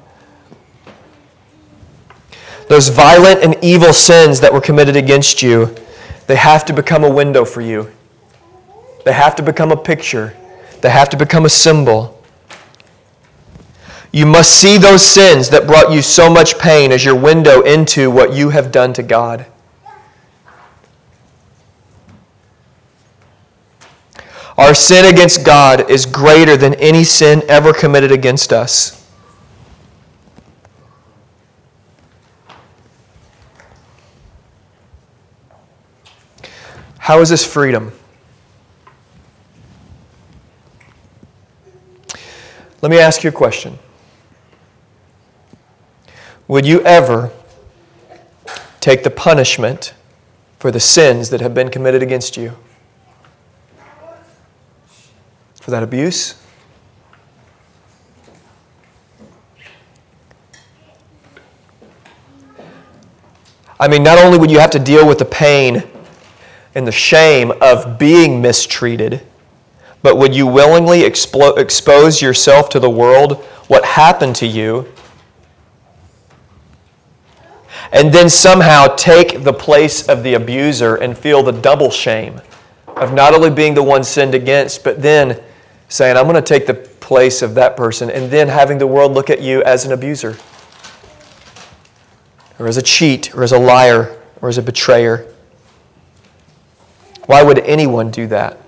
Those 2.70 2.90
violent 2.90 3.44
and 3.44 3.58
evil 3.64 3.92
sins 3.92 4.40
that 4.40 4.54
were 4.54 4.62
committed 4.62 4.96
against 4.96 5.42
you, 5.42 5.76
they 6.28 6.36
have 6.36 6.64
to 6.66 6.74
become 6.74 7.04
a 7.04 7.10
window 7.10 7.44
for 7.44 7.62
you. 7.62 7.92
They 9.04 9.14
have 9.14 9.36
to 9.38 9.44
become 9.44 9.72
a 9.72 9.78
picture. 9.78 10.38
They 10.82 10.92
have 10.92 11.10
to 11.10 11.18
become 11.18 11.46
a 11.46 11.50
symbol. 11.50 12.24
You 14.12 14.28
must 14.28 14.54
see 14.54 14.78
those 14.78 15.04
sins 15.04 15.50
that 15.50 15.66
brought 15.66 15.92
you 15.92 16.04
so 16.04 16.30
much 16.30 16.60
pain 16.60 16.92
as 16.92 17.04
your 17.04 17.16
window 17.16 17.62
into 17.62 18.12
what 18.12 18.34
you 18.34 18.52
have 18.52 18.72
done 18.72 18.94
to 18.94 19.04
God. 19.04 19.48
Our 24.58 24.74
sin 24.74 25.06
against 25.06 25.46
God 25.46 25.90
is 25.90 26.06
greater 26.06 26.56
than 26.56 26.76
any 26.76 27.04
sin 27.04 27.44
ever 27.50 27.74
committed 27.74 28.12
against 28.12 28.54
us. 28.54 29.06
How 37.00 37.20
is 37.20 37.30
this 37.30 37.46
freedom? 37.46 37.92
Let 42.82 42.90
me 42.90 42.98
ask 42.98 43.24
you 43.24 43.30
a 43.30 43.34
question. 43.34 43.78
Would 46.48 46.66
you 46.66 46.82
ever 46.82 47.32
take 48.80 49.04
the 49.04 49.10
punishment 49.10 49.94
for 50.60 50.72
the 50.72 50.80
sins 50.80 51.30
that 51.30 51.42
have 51.42 51.54
been 51.54 51.70
committed 51.70 52.02
against 52.02 52.38
you? 52.38 52.56
For 55.66 55.72
that 55.72 55.82
abuse? 55.82 56.36
I 63.80 63.88
mean, 63.88 64.04
not 64.04 64.20
only 64.20 64.38
would 64.38 64.52
you 64.52 64.60
have 64.60 64.70
to 64.70 64.80
deal 64.80 65.08
with 65.08 65.18
the 65.18 65.26
pain 65.26 65.82
and 66.76 66.86
the 66.86 66.92
shame 66.92 67.52
of 67.62 67.98
being 67.98 68.44
mistreated, 68.44 69.26
but 70.04 70.20
would 70.20 70.36
you 70.36 70.46
willingly 70.46 71.04
expose 71.04 72.22
yourself 72.22 72.70
to 72.70 72.80
the 72.80 72.92
world, 72.92 73.38
what 73.68 73.84
happened 73.84 74.36
to 74.36 74.46
you, 74.46 74.88
and 77.92 78.14
then 78.14 78.30
somehow 78.30 78.86
take 78.86 79.44
the 79.44 79.54
place 79.54 80.08
of 80.08 80.22
the 80.22 80.36
abuser 80.36 80.94
and 80.94 81.18
feel 81.18 81.42
the 81.42 81.52
double 81.52 81.90
shame 81.90 82.40
of 82.86 83.16
not 83.16 83.34
only 83.34 83.50
being 83.50 83.74
the 83.74 83.82
one 83.82 84.04
sinned 84.04 84.36
against, 84.36 84.84
but 84.84 85.02
then 85.02 85.42
saying, 85.90 86.18
I'm 86.18 86.24
going 86.24 86.36
to 86.36 86.42
take 86.42 86.68
the 86.68 86.74
place 86.74 87.42
of 87.42 87.56
that 87.56 87.78
person, 87.78 88.10
and 88.10 88.32
then 88.32 88.48
having 88.48 88.78
the 88.78 88.88
world 88.88 89.14
look 89.14 89.30
at 89.30 89.42
you 89.42 89.64
as 89.64 89.86
an 89.86 89.92
abuser, 89.92 90.38
or 92.58 92.68
as 92.68 92.78
a 92.78 92.82
cheat, 92.82 93.36
or 93.36 93.44
as 93.44 93.52
a 93.52 93.60
liar, 93.60 94.20
or 94.42 94.50
as 94.50 94.58
a 94.58 94.62
betrayer. 94.62 95.32
Why 97.26 97.44
would 97.44 97.60
anyone 97.60 98.12
do 98.12 98.28
that? 98.28 98.60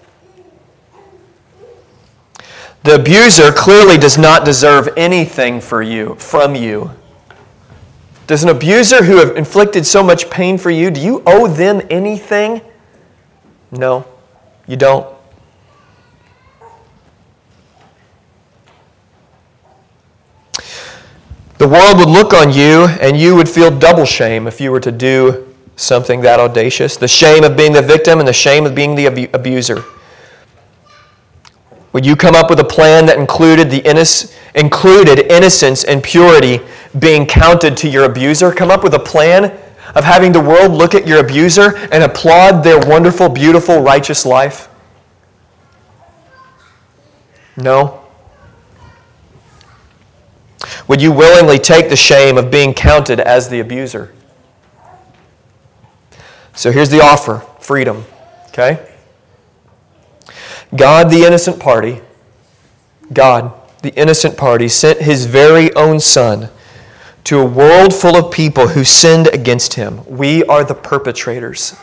The 2.84 2.96
abuser 2.96 3.52
clearly 3.52 3.98
does 3.98 4.18
not 4.18 4.46
deserve 4.46 4.90
anything 4.96 5.60
for 5.60 5.82
you, 5.82 6.16
from 6.16 6.56
you. 6.56 6.92
Does 8.28 8.44
an 8.44 8.50
abuser 8.50 9.04
who 9.04 9.18
have 9.18 9.36
inflicted 9.36 9.86
so 9.86 10.04
much 10.04 10.30
pain 10.30 10.58
for 10.58 10.70
you, 10.70 10.92
do 10.92 11.02
you 11.02 11.24
owe 11.26 11.48
them 11.48 11.82
anything? 11.90 12.62
No, 13.72 14.06
you 14.68 14.78
don't. 14.78 15.17
The 21.68 21.74
world 21.74 21.98
would 21.98 22.08
look 22.08 22.34
on 22.34 22.54
you 22.54 22.86
and 23.02 23.20
you 23.20 23.36
would 23.36 23.50
feel 23.50 23.78
double 23.78 24.06
shame 24.06 24.48
if 24.48 24.62
you 24.62 24.72
were 24.72 24.80
to 24.80 24.90
do 24.90 25.54
something 25.76 26.22
that 26.22 26.40
audacious 26.40 26.96
the 26.96 27.10
shame 27.10 27.44
of 27.44 27.58
being 27.58 27.74
the 27.74 27.82
victim 27.82 28.20
and 28.20 28.28
the 28.28 28.32
shame 28.32 28.66
of 28.66 28.74
being 28.74 28.96
the 28.96 29.30
abuser. 29.34 29.84
Would 31.92 32.06
you 32.06 32.16
come 32.16 32.36
up 32.36 32.50
with 32.50 32.62
a 32.62 32.64
plan 32.64 33.06
that 33.08 33.20
included, 33.20 33.70
the 33.70 33.82
innoc- 33.82 34.34
included 34.56 35.30
innocence 35.30 35.84
and 35.84 36.02
purity 36.02 36.62
being 37.00 37.26
counted 37.26 37.76
to 37.76 37.90
your 37.90 38.06
abuser? 38.06 38.54
Come 38.54 38.72
up 38.72 38.82
with 38.82 38.94
a 38.94 39.00
plan 39.00 39.60
of 39.94 40.06
having 40.06 40.32
the 40.32 40.40
world 40.40 40.72
look 40.72 40.96
at 40.96 41.06
your 41.06 41.20
abuser 41.20 41.76
and 41.92 42.02
applaud 42.02 42.64
their 42.64 42.80
wonderful, 42.80 43.28
beautiful, 43.28 43.82
righteous 43.82 44.26
life? 44.26 44.70
No. 47.58 48.07
Would 50.88 51.02
you 51.02 51.12
willingly 51.12 51.60
take 51.60 51.90
the 51.90 51.96
shame 51.96 52.38
of 52.38 52.50
being 52.50 52.74
counted 52.74 53.20
as 53.20 53.50
the 53.50 53.60
abuser? 53.60 54.14
So 56.56 56.72
here's 56.72 56.90
the 56.90 57.02
offer 57.02 57.46
freedom. 57.60 58.06
Okay? 58.50 58.88
God, 60.76 61.10
the 61.10 61.24
innocent 61.24 61.60
party, 61.60 62.02
God, 63.14 63.54
the 63.84 63.94
innocent 63.96 64.38
party, 64.38 64.68
sent 64.68 65.02
his 65.02 65.26
very 65.26 65.74
own 65.76 66.00
Son 66.00 66.50
to 67.26 67.40
a 67.40 67.46
world 67.46 67.94
full 67.94 68.16
of 68.16 68.32
people 68.32 68.70
who 68.70 68.84
sinned 68.84 69.28
against 69.28 69.74
him. 69.74 70.06
We 70.06 70.44
are 70.46 70.64
the 70.64 70.74
perpetrators. 70.74 71.76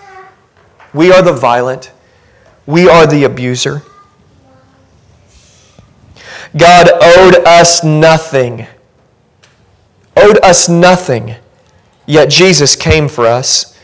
We 0.92 1.12
are 1.12 1.22
the 1.22 1.32
violent. 1.32 1.92
We 2.66 2.88
are 2.88 3.06
the 3.06 3.24
abuser. 3.24 3.82
God 6.56 6.88
owed 7.02 7.46
us 7.46 7.84
nothing. 7.84 8.66
Owed 10.16 10.38
us 10.44 10.68
nothing. 10.68 11.36
Yet 12.06 12.30
Jesus 12.30 12.76
came 12.76 13.08
for 13.08 13.26
us 13.26 13.74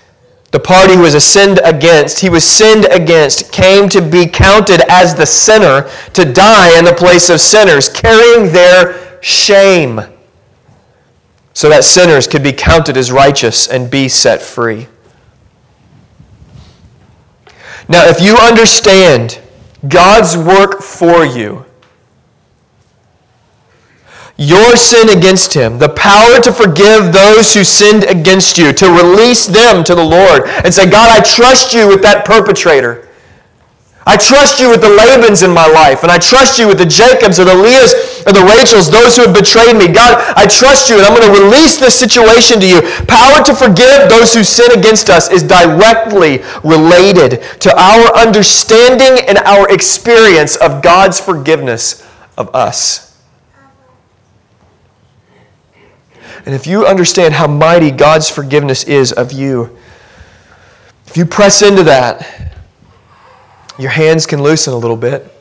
the 0.51 0.59
party 0.59 0.95
who 0.95 1.03
was 1.03 1.14
a 1.14 1.20
sinned 1.20 1.61
against, 1.64 2.18
he 2.18 2.28
was 2.28 2.45
sinned 2.45 2.87
against, 2.87 3.53
came 3.53 3.89
to 3.89 4.03
be 4.03 4.26
counted 4.26 4.83
as 4.91 5.14
the 5.14 5.26
sinner 5.26 5.89
to 6.12 6.24
die 6.24 6.76
in 6.76 6.85
the 6.85 6.93
place 6.93 7.31
of 7.31 7.41
sinners, 7.41 7.89
carrying 7.89 8.53
their 8.53 9.22
shame, 9.22 10.01
so 11.53 11.68
that 11.68 11.85
sinners 11.85 12.26
could 12.26 12.43
be 12.43 12.53
counted 12.53 12.97
as 12.97 13.12
righteous 13.12 13.68
and 13.68 13.91
be 13.91 14.09
set 14.09 14.43
free. 14.43 14.89
Now, 17.89 18.07
if 18.07 18.20
you 18.20 18.37
understand 18.37 19.41
God's 19.87 20.37
work 20.37 20.83
for 20.83 21.24
you, 21.24 21.64
your 24.41 24.74
sin 24.74 25.11
against 25.11 25.53
him, 25.53 25.78
the 25.78 25.91
power 25.91 26.41
to 26.41 26.51
forgive 26.51 27.12
those 27.12 27.53
who 27.53 27.62
sinned 27.62 28.05
against 28.05 28.57
you, 28.57 28.72
to 28.72 28.88
release 28.88 29.45
them 29.45 29.84
to 29.84 29.95
the 29.95 30.03
Lord 30.03 30.49
and 30.64 30.72
say, 30.72 30.88
God, 30.88 31.12
I 31.12 31.22
trust 31.22 31.74
you 31.74 31.86
with 31.86 32.01
that 32.01 32.24
perpetrator. 32.24 33.07
I 34.07 34.16
trust 34.16 34.59
you 34.59 34.70
with 34.70 34.80
the 34.80 34.88
Labans 34.88 35.45
in 35.45 35.53
my 35.53 35.68
life, 35.68 36.05
and 36.05 36.11
I 36.11 36.16
trust 36.16 36.59
you 36.59 36.66
with 36.66 36.78
the 36.78 36.88
Jacobs 36.88 37.38
or 37.38 37.45
the 37.45 37.55
Leahs 37.55 37.93
or 38.26 38.32
the 38.32 38.49
Rachels, 38.49 38.91
those 38.91 39.14
who 39.14 39.28
have 39.28 39.36
betrayed 39.36 39.76
me. 39.76 39.93
God, 39.93 40.16
I 40.34 40.49
trust 40.49 40.88
you, 40.88 40.97
and 40.97 41.05
I'm 41.05 41.14
going 41.14 41.28
to 41.28 41.38
release 41.45 41.78
this 41.78 42.01
situation 42.01 42.61
to 42.61 42.66
you. 42.66 42.80
Power 43.05 43.45
to 43.45 43.55
forgive 43.55 44.09
those 44.09 44.32
who 44.32 44.43
sin 44.43 44.72
against 44.72 45.11
us 45.11 45.30
is 45.30 45.43
directly 45.43 46.41
related 46.64 47.45
to 47.61 47.76
our 47.76 48.16
understanding 48.16 49.20
and 49.28 49.36
our 49.45 49.68
experience 49.68 50.57
of 50.57 50.80
God's 50.80 51.20
forgiveness 51.20 52.03
of 52.38 52.49
us. 52.55 53.09
And 56.47 56.55
if 56.55 56.66
you 56.66 56.86
understand 56.86 57.34
how 57.34 57.47
mighty 57.47 57.91
God's 57.91 58.30
forgiveness 58.30 58.84
is 58.84 59.12
of 59.12 59.32
you, 59.32 59.76
if 61.07 61.16
you 61.16 61.26
press 61.26 61.62
into 61.62 61.82
that, 61.84 62.55
your 63.78 63.91
hands 63.91 64.26
can 64.26 64.43
loosen 64.43 64.72
a 64.72 64.76
little 64.76 64.97
bit. 64.97 65.32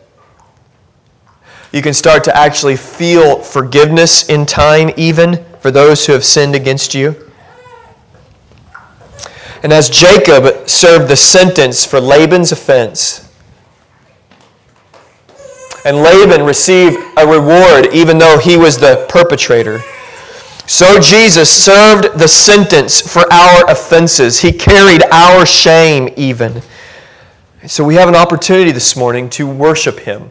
You 1.72 1.82
can 1.82 1.94
start 1.94 2.24
to 2.24 2.36
actually 2.36 2.76
feel 2.76 3.40
forgiveness 3.42 4.28
in 4.28 4.46
time, 4.46 4.92
even 4.98 5.46
for 5.60 5.70
those 5.72 6.06
who 6.06 6.14
have 6.14 6.26
sinned 6.26 6.56
against 6.56 6.96
you. 6.96 7.16
And 9.62 9.72
as 9.72 9.90
Jacob 9.90 10.68
served 10.68 11.10
the 11.10 11.16
sentence 11.16 11.86
for 11.86 12.00
Laban's 12.00 12.52
offense, 12.52 13.30
and 15.86 15.98
Laban 15.98 16.44
received 16.44 16.98
a 17.18 17.28
reward 17.28 17.94
even 17.94 18.18
though 18.18 18.38
he 18.38 18.58
was 18.58 18.78
the 18.78 19.06
perpetrator. 19.10 19.82
So 20.70 21.00
Jesus 21.00 21.50
served 21.50 22.20
the 22.20 22.28
sentence 22.28 23.02
for 23.02 23.22
our 23.34 23.72
offenses. 23.72 24.40
He 24.40 24.52
carried 24.52 25.02
our 25.12 25.44
shame 25.44 26.14
even. 26.16 26.62
So 27.66 27.84
we 27.84 27.96
have 27.96 28.08
an 28.08 28.14
opportunity 28.14 28.72
this 28.72 28.96
morning 28.96 29.32
to 29.32 29.48
worship 29.48 30.02
Him. 30.02 30.30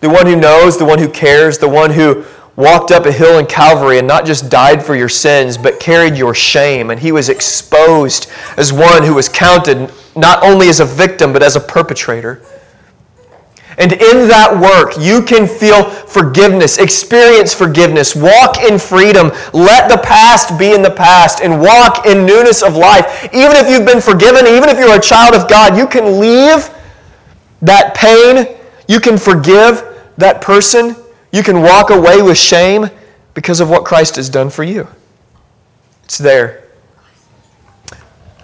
The 0.00 0.10
one 0.10 0.26
who 0.26 0.36
knows, 0.36 0.76
the 0.76 0.84
one 0.84 0.98
who 0.98 1.08
cares, 1.08 1.56
the 1.56 1.66
one 1.66 1.90
who 1.90 2.26
walked 2.54 2.90
up 2.90 3.06
a 3.06 3.12
hill 3.12 3.38
in 3.38 3.46
Calvary 3.46 3.98
and 3.98 4.06
not 4.06 4.26
just 4.26 4.50
died 4.50 4.84
for 4.84 4.94
your 4.94 5.08
sins, 5.08 5.56
but 5.56 5.80
carried 5.80 6.14
your 6.14 6.34
shame. 6.34 6.90
And 6.90 7.00
He 7.00 7.12
was 7.12 7.30
exposed 7.30 8.30
as 8.58 8.74
one 8.74 9.04
who 9.04 9.14
was 9.14 9.30
counted 9.30 9.90
not 10.14 10.42
only 10.42 10.68
as 10.68 10.80
a 10.80 10.84
victim, 10.84 11.32
but 11.32 11.42
as 11.42 11.56
a 11.56 11.60
perpetrator. 11.60 12.42
And 13.78 13.92
in 13.92 14.28
that 14.28 14.58
work, 14.58 14.94
you 14.98 15.22
can 15.22 15.46
feel 15.46 15.84
forgiveness, 15.84 16.78
experience 16.78 17.52
forgiveness, 17.52 18.16
walk 18.16 18.58
in 18.62 18.78
freedom, 18.78 19.30
let 19.52 19.90
the 19.90 19.98
past 20.02 20.58
be 20.58 20.72
in 20.72 20.80
the 20.80 20.90
past, 20.90 21.42
and 21.42 21.60
walk 21.60 22.06
in 22.06 22.24
newness 22.24 22.62
of 22.62 22.74
life. 22.74 23.24
Even 23.34 23.52
if 23.52 23.68
you've 23.68 23.86
been 23.86 24.00
forgiven, 24.00 24.46
even 24.46 24.70
if 24.70 24.78
you're 24.78 24.96
a 24.96 25.00
child 25.00 25.34
of 25.34 25.48
God, 25.48 25.76
you 25.76 25.86
can 25.86 26.18
leave 26.18 26.70
that 27.60 27.94
pain, 27.94 28.56
you 28.88 28.98
can 28.98 29.18
forgive 29.18 29.84
that 30.16 30.40
person, 30.40 30.96
You 31.32 31.42
can 31.42 31.60
walk 31.60 31.90
away 31.90 32.22
with 32.22 32.38
shame 32.38 32.88
because 33.34 33.60
of 33.60 33.68
what 33.68 33.84
Christ 33.84 34.16
has 34.16 34.30
done 34.30 34.48
for 34.48 34.64
you. 34.64 34.88
It's 36.04 36.16
there. 36.16 36.64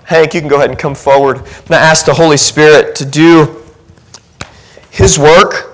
Hank, 0.04 0.34
you 0.34 0.40
can 0.40 0.48
go 0.50 0.56
ahead 0.56 0.68
and 0.68 0.78
come 0.78 0.94
forward. 0.94 1.38
I'm 1.38 1.44
going 1.44 1.68
to 1.68 1.76
ask 1.76 2.04
the 2.04 2.12
Holy 2.12 2.36
Spirit 2.36 2.94
to 2.96 3.06
do 3.06 3.61
His 4.92 5.18
work 5.18 5.72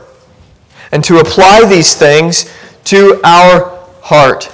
and 0.92 1.04
to 1.04 1.18
apply 1.18 1.68
these 1.68 1.94
things 1.94 2.52
to 2.84 3.20
our 3.24 3.78
heart. 4.00 4.50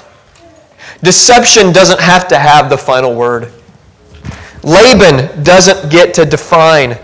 Deception 1.03 1.71
doesn't 1.73 2.01
have 2.01 2.27
to 2.29 2.39
have 2.39 2.71
the 2.71 2.79
final 2.79 3.15
word. 3.15 3.53
Laban 4.63 5.45
doesn't 5.45 5.91
get 5.91 6.15
to 6.15 6.25
define 6.25 6.99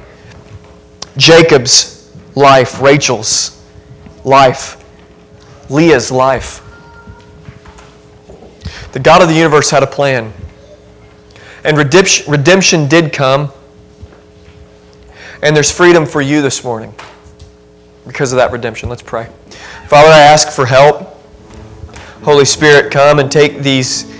Jacob's 1.18 2.10
life, 2.34 2.80
Rachel's 2.80 3.62
life, 4.24 4.82
Leah's 5.68 6.10
life. 6.10 6.66
The 8.92 9.00
God 9.00 9.22
of 9.22 9.28
the 9.28 9.34
universe 9.34 9.70
had 9.70 9.82
a 9.82 9.86
plan. 9.86 10.32
And 11.62 11.76
redemption, 11.76 12.30
redemption 12.32 12.88
did 12.88 13.12
come. 13.12 13.52
And 15.42 15.54
there's 15.54 15.70
freedom 15.70 16.06
for 16.06 16.22
you 16.22 16.40
this 16.40 16.64
morning 16.64 16.94
because 18.10 18.32
of 18.32 18.38
that 18.38 18.50
redemption. 18.50 18.88
Let's 18.88 19.02
pray. 19.02 19.28
Father, 19.86 20.08
I 20.08 20.18
ask 20.18 20.48
for 20.50 20.66
help. 20.66 21.16
Holy 22.24 22.44
Spirit, 22.44 22.90
come 22.90 23.20
and 23.20 23.30
take 23.30 23.60
these. 23.60 24.10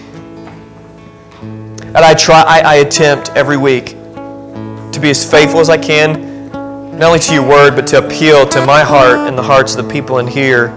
And 1.43 1.97
I 1.97 2.14
try, 2.14 2.43
I, 2.47 2.61
I 2.61 2.74
attempt 2.76 3.30
every 3.30 3.57
week 3.57 3.86
to 3.86 4.99
be 5.03 5.11
as 5.11 5.28
faithful 5.28 5.59
as 5.59 5.68
I 5.68 5.76
can, 5.76 6.53
not 6.93 7.03
only 7.03 7.18
to 7.18 7.34
your 7.34 7.43
word, 7.43 7.74
but 7.74 7.88
to 7.88 7.99
appeal 7.99 8.47
to 8.49 8.64
my 8.64 8.84
heart 8.84 9.28
and 9.28 9.36
the 9.36 9.43
hearts 9.43 9.74
of 9.74 9.84
the 9.84 9.93
people 9.93 10.18
in 10.18 10.28
here 10.28 10.68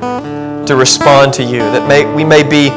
to 0.66 0.76
respond 0.76 1.36
to 1.36 1.44
you. 1.44 1.60
That 1.60 1.88
may, 1.88 2.12
we 2.16 2.24
may 2.24 2.42
be 2.42 2.70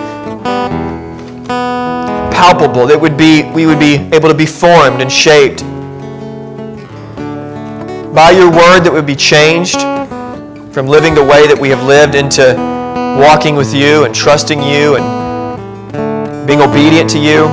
palpable, 2.36 2.86
that 2.88 3.00
would 3.00 3.16
be, 3.16 3.50
we 3.52 3.64
would 3.64 3.80
be 3.80 3.94
able 4.12 4.28
to 4.28 4.34
be 4.34 4.44
formed 4.44 5.00
and 5.00 5.10
shaped 5.10 5.62
by 8.14 8.32
your 8.32 8.50
word 8.50 8.80
that 8.80 8.92
would 8.92 9.06
be 9.06 9.16
changed 9.16 9.78
from 10.76 10.86
living 10.86 11.14
the 11.14 11.24
way 11.24 11.46
that 11.46 11.58
we 11.58 11.70
have 11.70 11.82
lived 11.84 12.14
into 12.14 12.52
walking 13.18 13.56
with 13.56 13.72
you 13.72 14.04
and 14.04 14.14
trusting 14.14 14.60
you 14.60 14.96
and 15.00 16.46
being 16.46 16.60
obedient 16.60 17.08
to 17.08 17.18
you. 17.18 17.48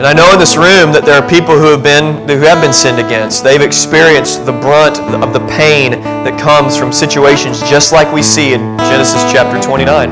And 0.00 0.06
I 0.08 0.14
know 0.16 0.32
in 0.32 0.38
this 0.38 0.56
room 0.56 0.96
that 0.96 1.04
there 1.04 1.20
are 1.20 1.28
people 1.28 1.52
who 1.60 1.76
have 1.76 1.82
been 1.82 2.26
who 2.26 2.40
have 2.48 2.64
been 2.64 2.72
sinned 2.72 2.98
against. 2.98 3.44
They've 3.44 3.60
experienced 3.60 4.46
the 4.46 4.52
brunt 4.64 4.96
of 4.96 5.34
the 5.34 5.44
pain 5.60 6.00
that 6.24 6.40
comes 6.40 6.74
from 6.74 6.90
situations 6.90 7.60
just 7.68 7.92
like 7.92 8.10
we 8.14 8.22
see 8.22 8.54
in 8.54 8.78
Genesis 8.88 9.20
chapter 9.30 9.60
29. 9.60 10.08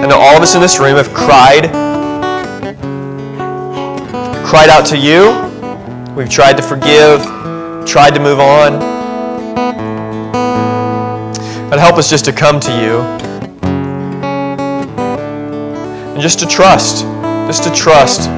I 0.00 0.06
know 0.08 0.16
all 0.16 0.34
of 0.34 0.42
us 0.42 0.54
in 0.54 0.62
this 0.62 0.80
room 0.80 0.96
have 0.96 1.12
cried, 1.12 1.68
cried 4.48 4.70
out 4.70 4.86
to 4.86 4.96
you. 4.96 5.51
We've 6.16 6.28
tried 6.28 6.58
to 6.58 6.62
forgive, 6.62 7.22
tried 7.86 8.12
to 8.14 8.20
move 8.20 8.38
on. 8.38 8.78
But 11.70 11.78
help 11.78 11.96
us 11.96 12.10
just 12.10 12.26
to 12.26 12.32
come 12.32 12.60
to 12.60 12.70
you 12.70 13.00
and 16.12 16.20
just 16.20 16.38
to 16.40 16.46
trust, 16.46 17.04
just 17.46 17.64
to 17.64 17.70
trust. 17.70 18.28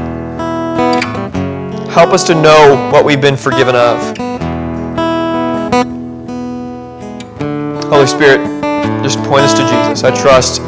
Help 1.90 2.10
us 2.10 2.22
to 2.28 2.34
know 2.36 2.90
what 2.92 3.04
we've 3.04 3.20
been 3.20 3.36
forgiven 3.36 3.74
of. 3.74 3.98
Holy 7.90 8.06
Spirit, 8.06 8.38
just 9.02 9.18
point 9.24 9.42
us 9.42 9.52
to 9.54 9.62
Jesus. 9.62 10.04
I 10.04 10.14
trust. 10.14 10.62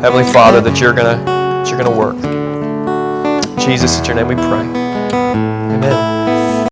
Heavenly 0.00 0.30
Father, 0.32 0.60
that 0.60 0.80
you're 0.80 0.92
gonna 0.92 1.24
that 1.24 1.68
you're 1.68 1.78
gonna 1.78 1.96
work. 1.96 2.16
Jesus, 3.58 3.98
in 3.98 4.04
your 4.04 4.14
name 4.14 4.28
we 4.28 4.36
pray. 4.36 4.60
Amen. 5.74 6.11